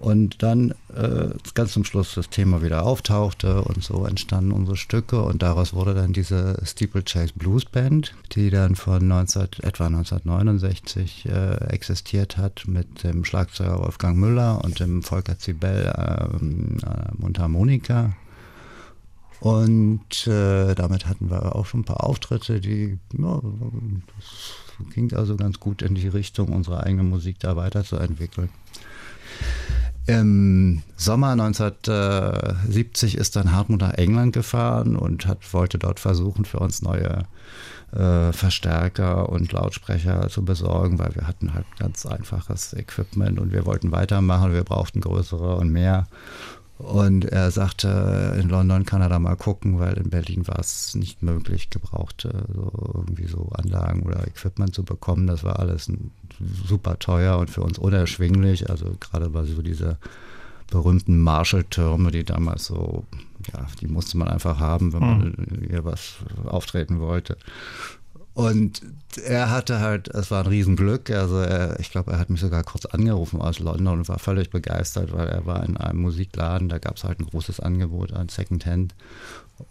[0.00, 5.22] Und dann äh, ganz zum Schluss das Thema wieder auftauchte und so entstanden unsere Stücke
[5.22, 11.56] und daraus wurde dann diese Steeplechase Blues Band, die dann von 19, etwa 1969 äh,
[11.68, 18.12] existiert hat mit dem Schlagzeuger Wolfgang Müller und dem Volker Zibel ähm, äh, Mundharmonika.
[19.40, 23.40] Und äh, damit hatten wir auch schon ein paar Auftritte, die ja,
[24.18, 28.50] das ging also ganz gut in die Richtung, unsere eigene Musik da weiterzuentwickeln.
[30.06, 36.60] Im Sommer 1970 ist dann Hartmut nach England gefahren und hat, wollte dort versuchen, für
[36.60, 37.24] uns neue
[37.92, 43.66] äh, Verstärker und Lautsprecher zu besorgen, weil wir hatten halt ganz einfaches Equipment und wir
[43.66, 46.06] wollten weitermachen, wir brauchten größere und mehr.
[46.78, 50.94] Und er sagte, in London kann er da mal gucken, weil in Berlin war es
[50.94, 55.26] nicht möglich, gebrauchte so irgendwie so Anlagen oder Equipment zu bekommen.
[55.26, 55.90] Das war alles
[56.40, 58.70] super teuer und für uns unerschwinglich.
[58.70, 59.98] Also gerade bei so diese
[60.70, 63.04] berühmten Marshall-Türme, die damals so,
[63.52, 65.68] ja, die musste man einfach haben, wenn man mhm.
[65.68, 67.36] hier was auftreten wollte.
[68.36, 68.82] Und
[69.24, 71.08] er hatte halt, es war ein Riesenglück.
[71.10, 74.50] Also er, ich glaube, er hat mich sogar kurz angerufen aus London und war völlig
[74.50, 78.28] begeistert, weil er war in einem Musikladen, da gab es halt ein großes Angebot an
[78.28, 78.94] Secondhand.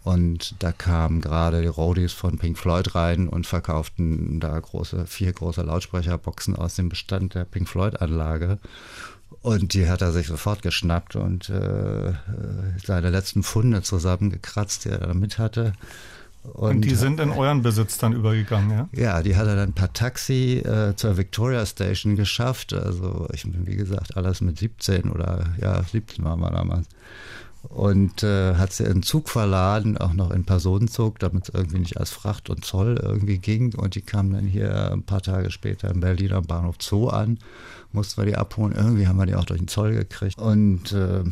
[0.02, 5.32] Und da kamen gerade die Roadies von Pink Floyd rein und verkauften da große, vier
[5.32, 8.58] große Lautsprecherboxen aus dem Bestand der Pink Floyd-Anlage.
[9.42, 12.12] Und die hat er sich sofort geschnappt und äh,
[12.84, 15.72] seine letzten Funde zusammengekratzt, die er da mit hatte.
[16.52, 18.88] Und, und, die sind in euren Besitz dann übergegangen, ja?
[18.92, 22.72] Ja, die hat er dann per Taxi äh, zur Victoria Station geschafft.
[22.72, 26.86] Also ich bin, wie gesagt, alles mit 17 oder ja, 17 waren wir damals.
[27.68, 31.98] Und äh, hat sie in Zug verladen, auch noch in Personenzug, damit es irgendwie nicht
[31.98, 33.74] als Fracht und Zoll irgendwie ging.
[33.74, 37.38] Und die kam dann hier ein paar Tage später in Berlin am Bahnhof Zoo an
[37.96, 38.74] mussten wir die abholen.
[38.76, 40.38] Irgendwie haben wir die auch durch den Zoll gekriegt.
[40.38, 41.24] Und äh,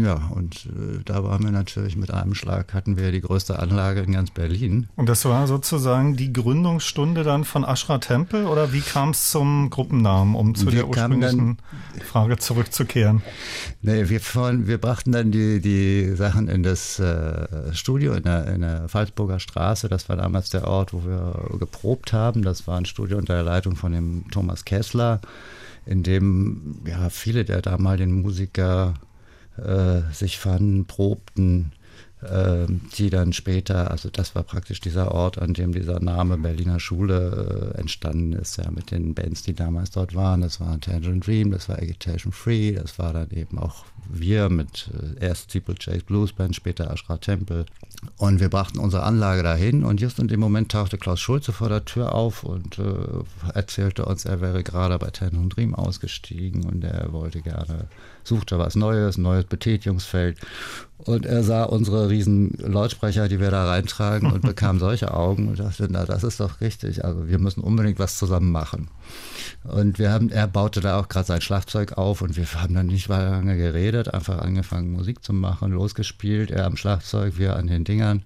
[0.00, 4.00] ja, und äh, da waren wir natürlich mit einem Schlag, hatten wir die größte Anlage
[4.00, 4.88] in ganz Berlin.
[4.96, 9.70] Und das war sozusagen die Gründungsstunde dann von Ashra Tempel oder wie kam es zum
[9.70, 11.58] Gruppennamen, um zu wir der ursprünglichen
[11.92, 13.22] dann, Frage zurückzukehren?
[13.82, 18.48] Nee, wir, von, wir brachten dann die, die Sachen in das äh, Studio in der,
[18.48, 19.88] in der Pfalzburger Straße.
[19.88, 22.42] Das war damals der Ort, wo wir geprobt haben.
[22.42, 25.20] Das war ein Studio unter der Leitung von dem Thomas Kessler
[25.86, 28.94] in dem ja viele der damaligen Musiker
[29.56, 31.72] äh, sich fanden, probten,
[32.22, 32.66] äh,
[32.96, 37.72] die dann später, also das war praktisch dieser Ort, an dem dieser Name Berliner Schule
[37.74, 40.40] äh, entstanden ist, ja, mit den Bands, die damals dort waren.
[40.40, 44.90] Das war Tangerine Dream, das war Agitation Free, das war dann eben auch wir mit
[44.92, 47.66] äh, erst Steeple Chase Blues Band, später Ashra Temple.
[48.16, 51.68] Und wir brachten unsere Anlage dahin und just in dem Moment tauchte Klaus Schulze vor
[51.68, 56.84] der Tür auf und äh, erzählte uns, er wäre gerade bei Tangerine Dream ausgestiegen und
[56.84, 57.88] er wollte gerne,
[58.24, 60.38] suchte was Neues, neues Betätigungsfeld.
[61.04, 65.58] Und er sah unsere riesen Lautsprecher, die wir da reintragen und bekam solche Augen und
[65.58, 67.04] dachte, na, das ist doch richtig.
[67.04, 68.88] Also wir müssen unbedingt was zusammen machen.
[69.64, 72.86] Und wir haben, er baute da auch gerade sein Schlagzeug auf und wir haben dann
[72.86, 77.84] nicht lange geredet, einfach angefangen Musik zu machen, losgespielt, er am Schlagzeug, wir an den
[77.84, 78.22] Dingern,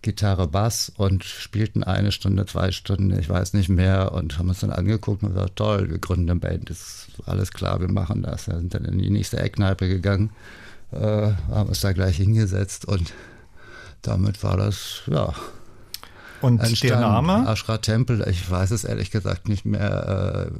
[0.00, 4.60] Gitarre, Bass und spielten eine Stunde, zwei Stunden, ich weiß nicht mehr und haben uns
[4.60, 8.46] dann angeguckt und gesagt, toll, wir gründen eine Band, ist alles klar, wir machen das.
[8.46, 10.30] Wir sind dann in die nächste Eckkneipe gegangen,
[10.94, 13.12] äh, haben uns da gleich hingesetzt und
[14.02, 15.34] damit war das, ja,
[16.44, 17.00] und entstanden.
[17.00, 17.48] der Name?
[17.48, 20.50] Ashra Tempel, ich weiß es ehrlich gesagt nicht mehr.
[20.50, 20.58] Äh,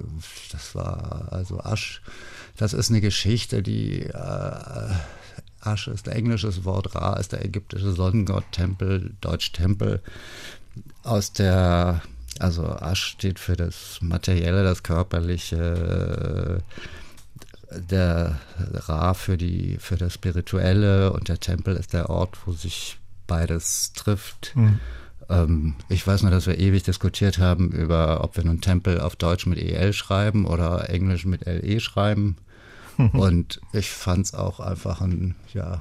[0.50, 2.00] das war also Asch.
[2.56, 4.90] Das ist eine Geschichte, die äh,
[5.60, 10.00] Asch ist ein englisches Wort, Ra ist der ägyptische Sonnengott, Tempel, Deutsch Tempel.
[11.02, 12.00] Aus der,
[12.38, 16.62] also Asch steht für das Materielle, das Körperliche,
[17.70, 22.98] der Ra für, die, für das Spirituelle und der Tempel ist der Ort, wo sich
[23.26, 24.52] beides trifft.
[24.54, 24.80] Mhm.
[25.28, 29.16] Ähm, ich weiß nur, dass wir ewig diskutiert haben über, ob wir nun Tempel auf
[29.16, 32.36] Deutsch mit EL schreiben oder Englisch mit LE schreiben.
[33.12, 35.80] Und ich fand es auch einfach einen, ja,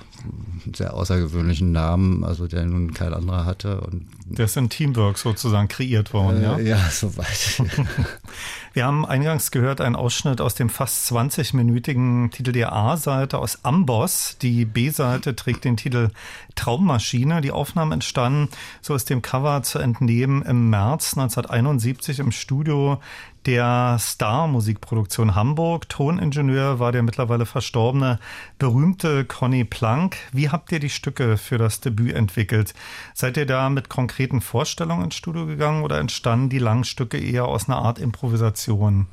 [0.74, 3.82] sehr außergewöhnlichen Namen, also der nun kein anderer hatte.
[3.82, 6.60] Und der ist in Teamwork sozusagen kreiert worden, äh, ja?
[6.60, 7.62] Ja, soweit.
[8.74, 14.38] Wir haben eingangs gehört einen Ausschnitt aus dem fast 20-minütigen Titel der A-Seite aus Amboss.
[14.42, 16.10] Die B-Seite trägt den Titel
[16.56, 17.42] Traummaschine.
[17.42, 18.50] Die Aufnahmen entstanden,
[18.82, 23.00] so ist dem Cover zu entnehmen, im März 1971 im Studio
[23.46, 25.90] der Star-Musikproduktion Hamburg.
[25.90, 28.20] Toningenieur war der mittlerweile verstorbene
[28.60, 30.18] berühmte Conny Plank.
[30.32, 32.74] Wie habt ihr die Stücke für das Debüt entwickelt?
[33.14, 37.46] Seid ihr da mit konkreten Vorstellungen ins Studio gegangen oder entstanden die langen Stücke eher
[37.46, 39.08] aus einer Art Improvisation?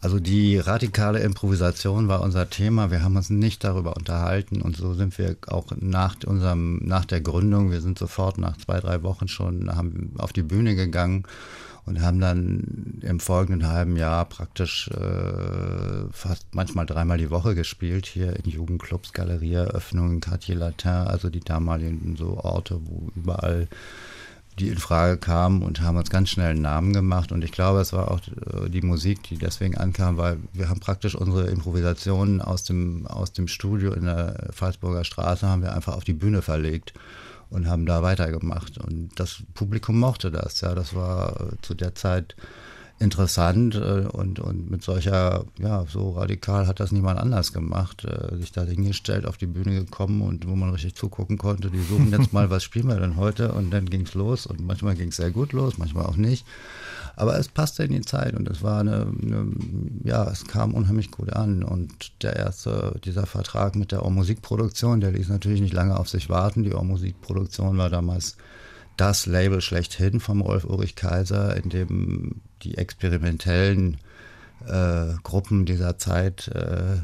[0.00, 2.92] Also die radikale Improvisation war unser Thema.
[2.92, 7.20] Wir haben uns nicht darüber unterhalten und so sind wir auch nach unserem, nach der
[7.20, 11.24] Gründung, wir sind sofort nach zwei, drei Wochen schon haben auf die Bühne gegangen
[11.88, 18.06] und haben dann im folgenden halben Jahr praktisch äh, fast manchmal dreimal die Woche gespielt,
[18.06, 23.68] hier in Jugendclubs, Galerieeröffnungen, Quartier Latin, also die damaligen so Orte, wo überall
[24.58, 27.32] die in Frage kamen und haben uns ganz schnell einen Namen gemacht.
[27.32, 30.80] Und ich glaube, es war auch äh, die Musik, die deswegen ankam, weil wir haben
[30.80, 35.96] praktisch unsere Improvisationen aus dem, aus dem Studio in der Pfalzburger Straße haben wir einfach
[35.96, 36.92] auf die Bühne verlegt
[37.50, 38.78] und haben da weitergemacht.
[38.78, 40.60] Und das Publikum mochte das.
[40.60, 42.36] Ja, das war äh, zu der Zeit
[43.00, 48.04] interessant äh, und, und mit solcher, ja, so radikal hat das niemand anders gemacht.
[48.04, 51.70] Äh, sich da hingestellt, auf die Bühne gekommen und wo man richtig zugucken konnte.
[51.70, 53.52] Die suchen jetzt mal, was spielen wir denn heute?
[53.52, 56.44] Und dann ging es los und manchmal ging es sehr gut los, manchmal auch nicht.
[57.14, 59.46] Aber es passte in die Zeit und es war eine, eine,
[60.04, 61.62] ja, es kam unheimlich gut an.
[61.62, 66.08] Und der erste, dieser Vertrag mit der Ohr Musikproduktion, der ließ natürlich nicht lange auf
[66.08, 66.62] sich warten.
[66.62, 68.36] Die Ohr Musikproduktion war damals
[68.98, 73.98] das Label schlechthin vom Rolf Ulrich Kaiser, in dem die experimentellen
[74.66, 76.96] äh, Gruppen dieser Zeit äh,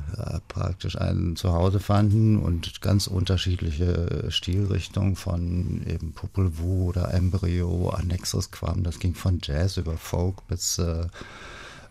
[0.48, 8.50] praktisch ein Zuhause fanden und ganz unterschiedliche Stilrichtungen von eben Popol Vuh oder Embryo, Annexus
[8.50, 11.06] Quam, das ging von Jazz über Folk bis äh,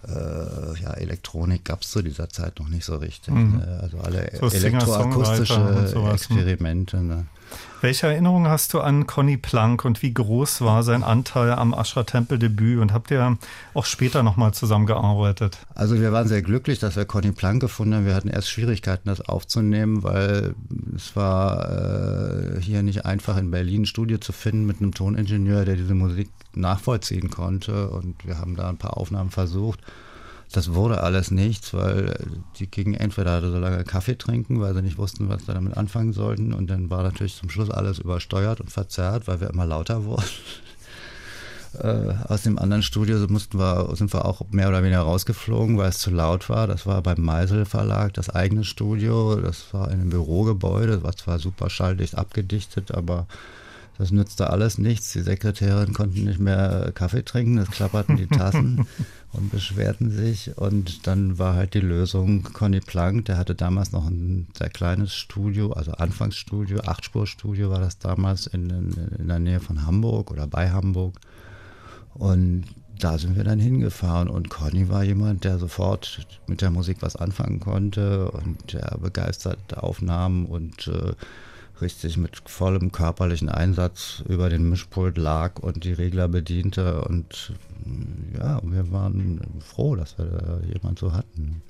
[0.05, 3.33] äh, ja, Elektronik gab es zu dieser Zeit noch nicht so richtig.
[3.33, 3.57] Mhm.
[3.57, 3.79] Ne?
[3.81, 6.11] Also alle so elektroakustische ne?
[6.11, 6.97] Experimente.
[6.97, 7.25] Ne?
[7.81, 12.05] Welche Erinnerungen hast du an Conny Plank und wie groß war sein Anteil am Ascher
[12.05, 13.37] Tempel Debüt und habt ihr
[13.73, 15.57] auch später nochmal zusammengearbeitet?
[15.75, 18.05] Also wir waren sehr glücklich, dass wir Conny Plank gefunden haben.
[18.05, 20.55] Wir hatten erst Schwierigkeiten, das aufzunehmen, weil
[20.95, 25.65] es war äh, hier nicht einfach in Berlin ein Studio zu finden mit einem Toningenieur,
[25.65, 27.89] der diese Musik nachvollziehen konnte.
[27.89, 29.79] Und wir haben da ein paar Aufnahmen versucht.
[30.53, 32.15] Das wurde alles nichts, weil
[32.59, 36.13] die gingen entweder so lange Kaffee trinken, weil sie nicht wussten, was sie damit anfangen
[36.13, 36.53] sollten.
[36.53, 40.23] Und dann war natürlich zum Schluss alles übersteuert und verzerrt, weil wir immer lauter wurden.
[41.79, 45.89] Äh, aus dem anderen Studio mussten wir, sind wir auch mehr oder weniger rausgeflogen, weil
[45.89, 46.67] es zu laut war.
[46.67, 49.37] Das war beim Meisel Verlag, das eigene Studio.
[49.37, 53.25] Das war in einem Bürogebäude, das war zwar super schalldicht abgedichtet, aber
[53.97, 55.11] das nützte alles nichts.
[55.13, 58.87] Die Sekretärinnen konnten nicht mehr Kaffee trinken, es klapperten die Tassen
[59.33, 60.57] und beschwerten sich.
[60.57, 65.13] Und dann war halt die Lösung Conny Plank, der hatte damals noch ein sehr kleines
[65.13, 68.69] Studio, also Anfangsstudio, Achtspurstudio war das damals in,
[69.19, 71.19] in, der Nähe von Hamburg oder bei Hamburg.
[72.15, 72.65] Und
[72.97, 77.15] da sind wir dann hingefahren und Conny war jemand, der sofort mit der Musik was
[77.15, 81.13] anfangen konnte und der begeistert aufnahm und äh,
[81.83, 87.03] richtig mit vollem körperlichen Einsatz über den Mischpult lag und die Regler bediente.
[87.03, 87.53] Und
[88.35, 91.61] ja, wir waren froh, dass wir da jemand so hatten.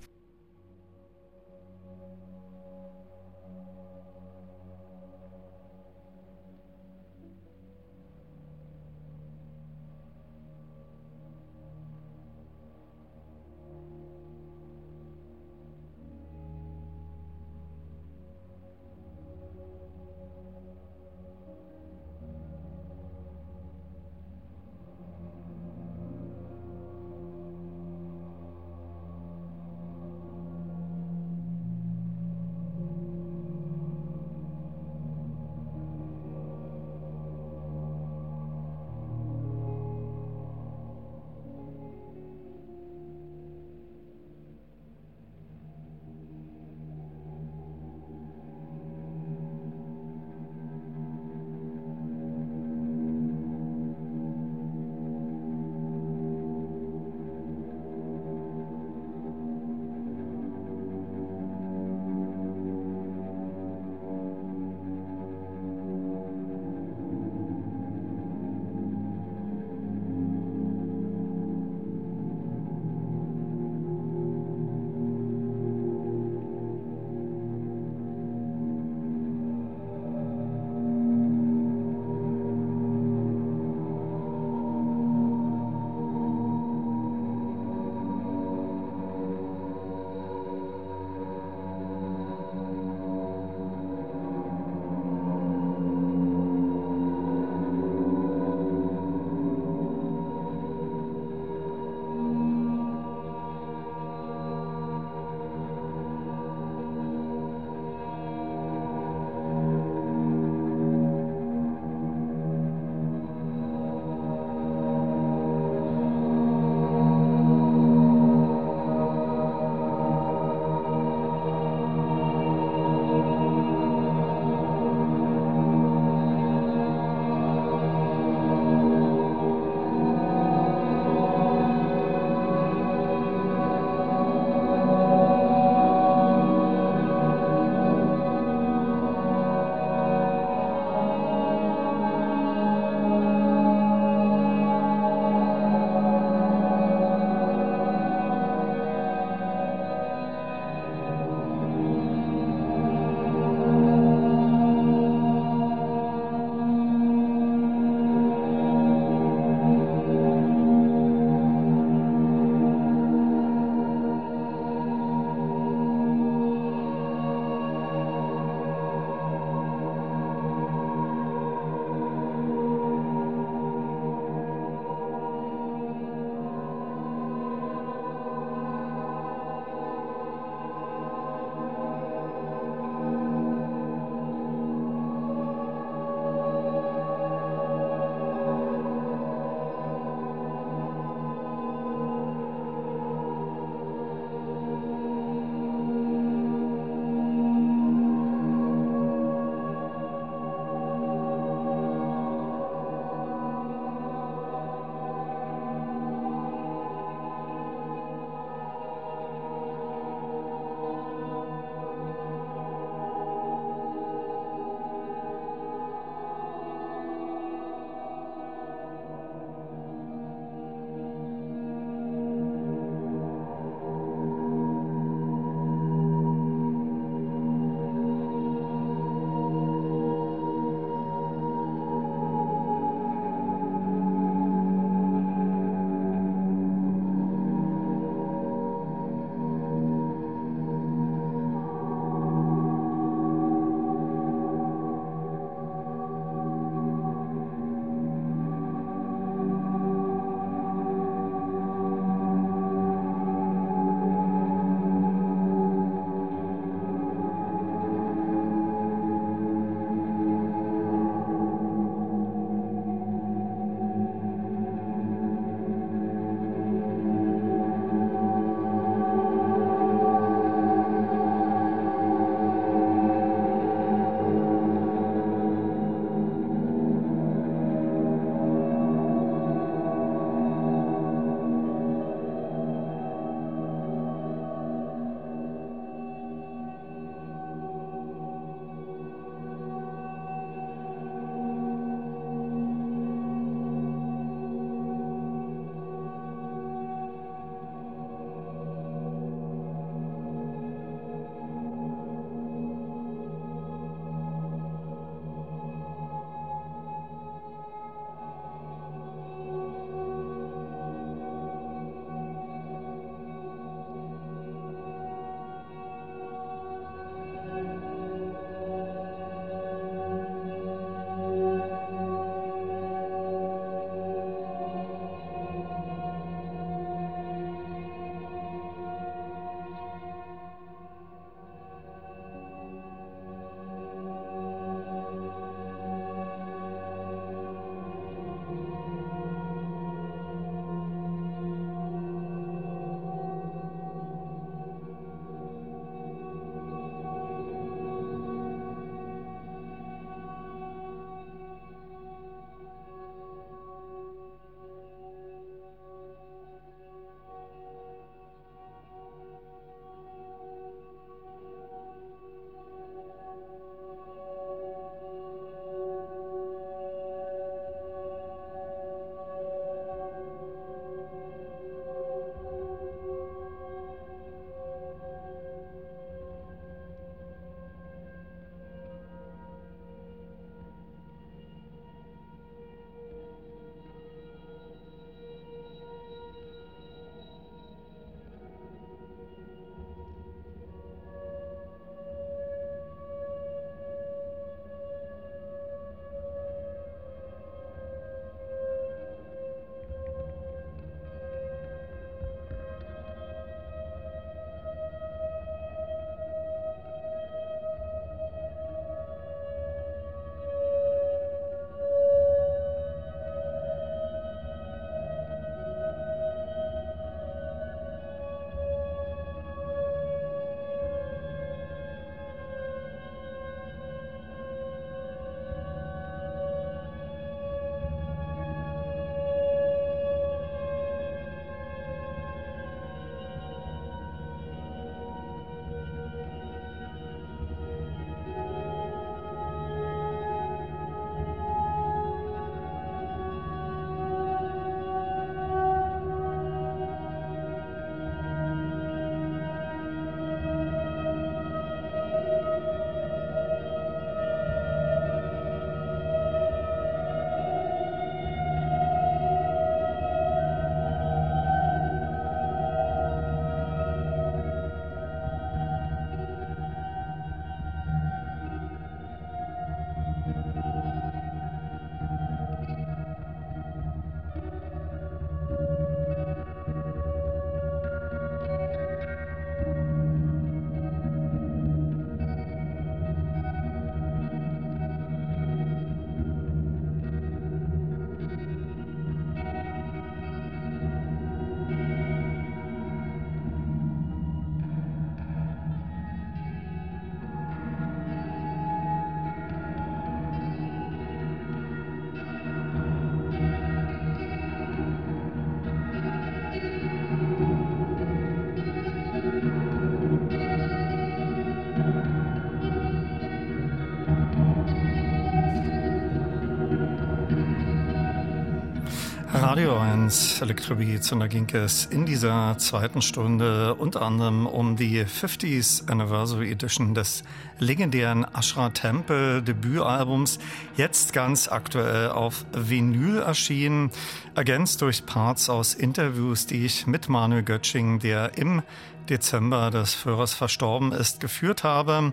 [520.03, 525.05] Radio 1 Electrobeats und da ging es in dieser zweiten Stunde unter anderem um die
[525.05, 527.23] 50th Anniversary Edition des
[527.59, 530.39] legendären Ashra Temple Debütalbums,
[530.75, 533.91] jetzt ganz aktuell auf Vinyl erschienen,
[534.35, 538.61] ergänzt durch Parts aus Interviews, die ich mit Manuel Götsching, der im
[539.09, 542.11] Dezember des Führers verstorben ist, geführt habe.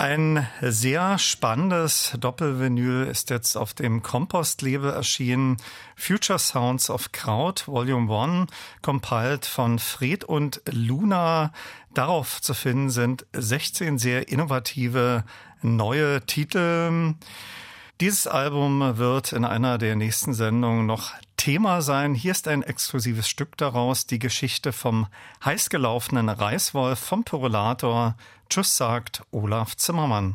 [0.00, 5.58] Ein sehr spannendes Doppelvinyl ist jetzt auf dem Kompostlabel erschienen.
[5.94, 8.50] Future Sounds of Kraut, Volume 1,
[8.80, 11.52] compiled von Fred und Luna.
[11.92, 15.22] Darauf zu finden sind 16 sehr innovative
[15.60, 17.16] neue Titel.
[18.00, 22.14] Dieses Album wird in einer der nächsten Sendungen noch Thema sein.
[22.14, 25.08] Hier ist ein exklusives Stück daraus, die Geschichte vom
[25.44, 28.16] heißgelaufenen Reißwolf vom Pyrolator.
[28.50, 30.34] Tschüss sagt Olaf Zimmermann.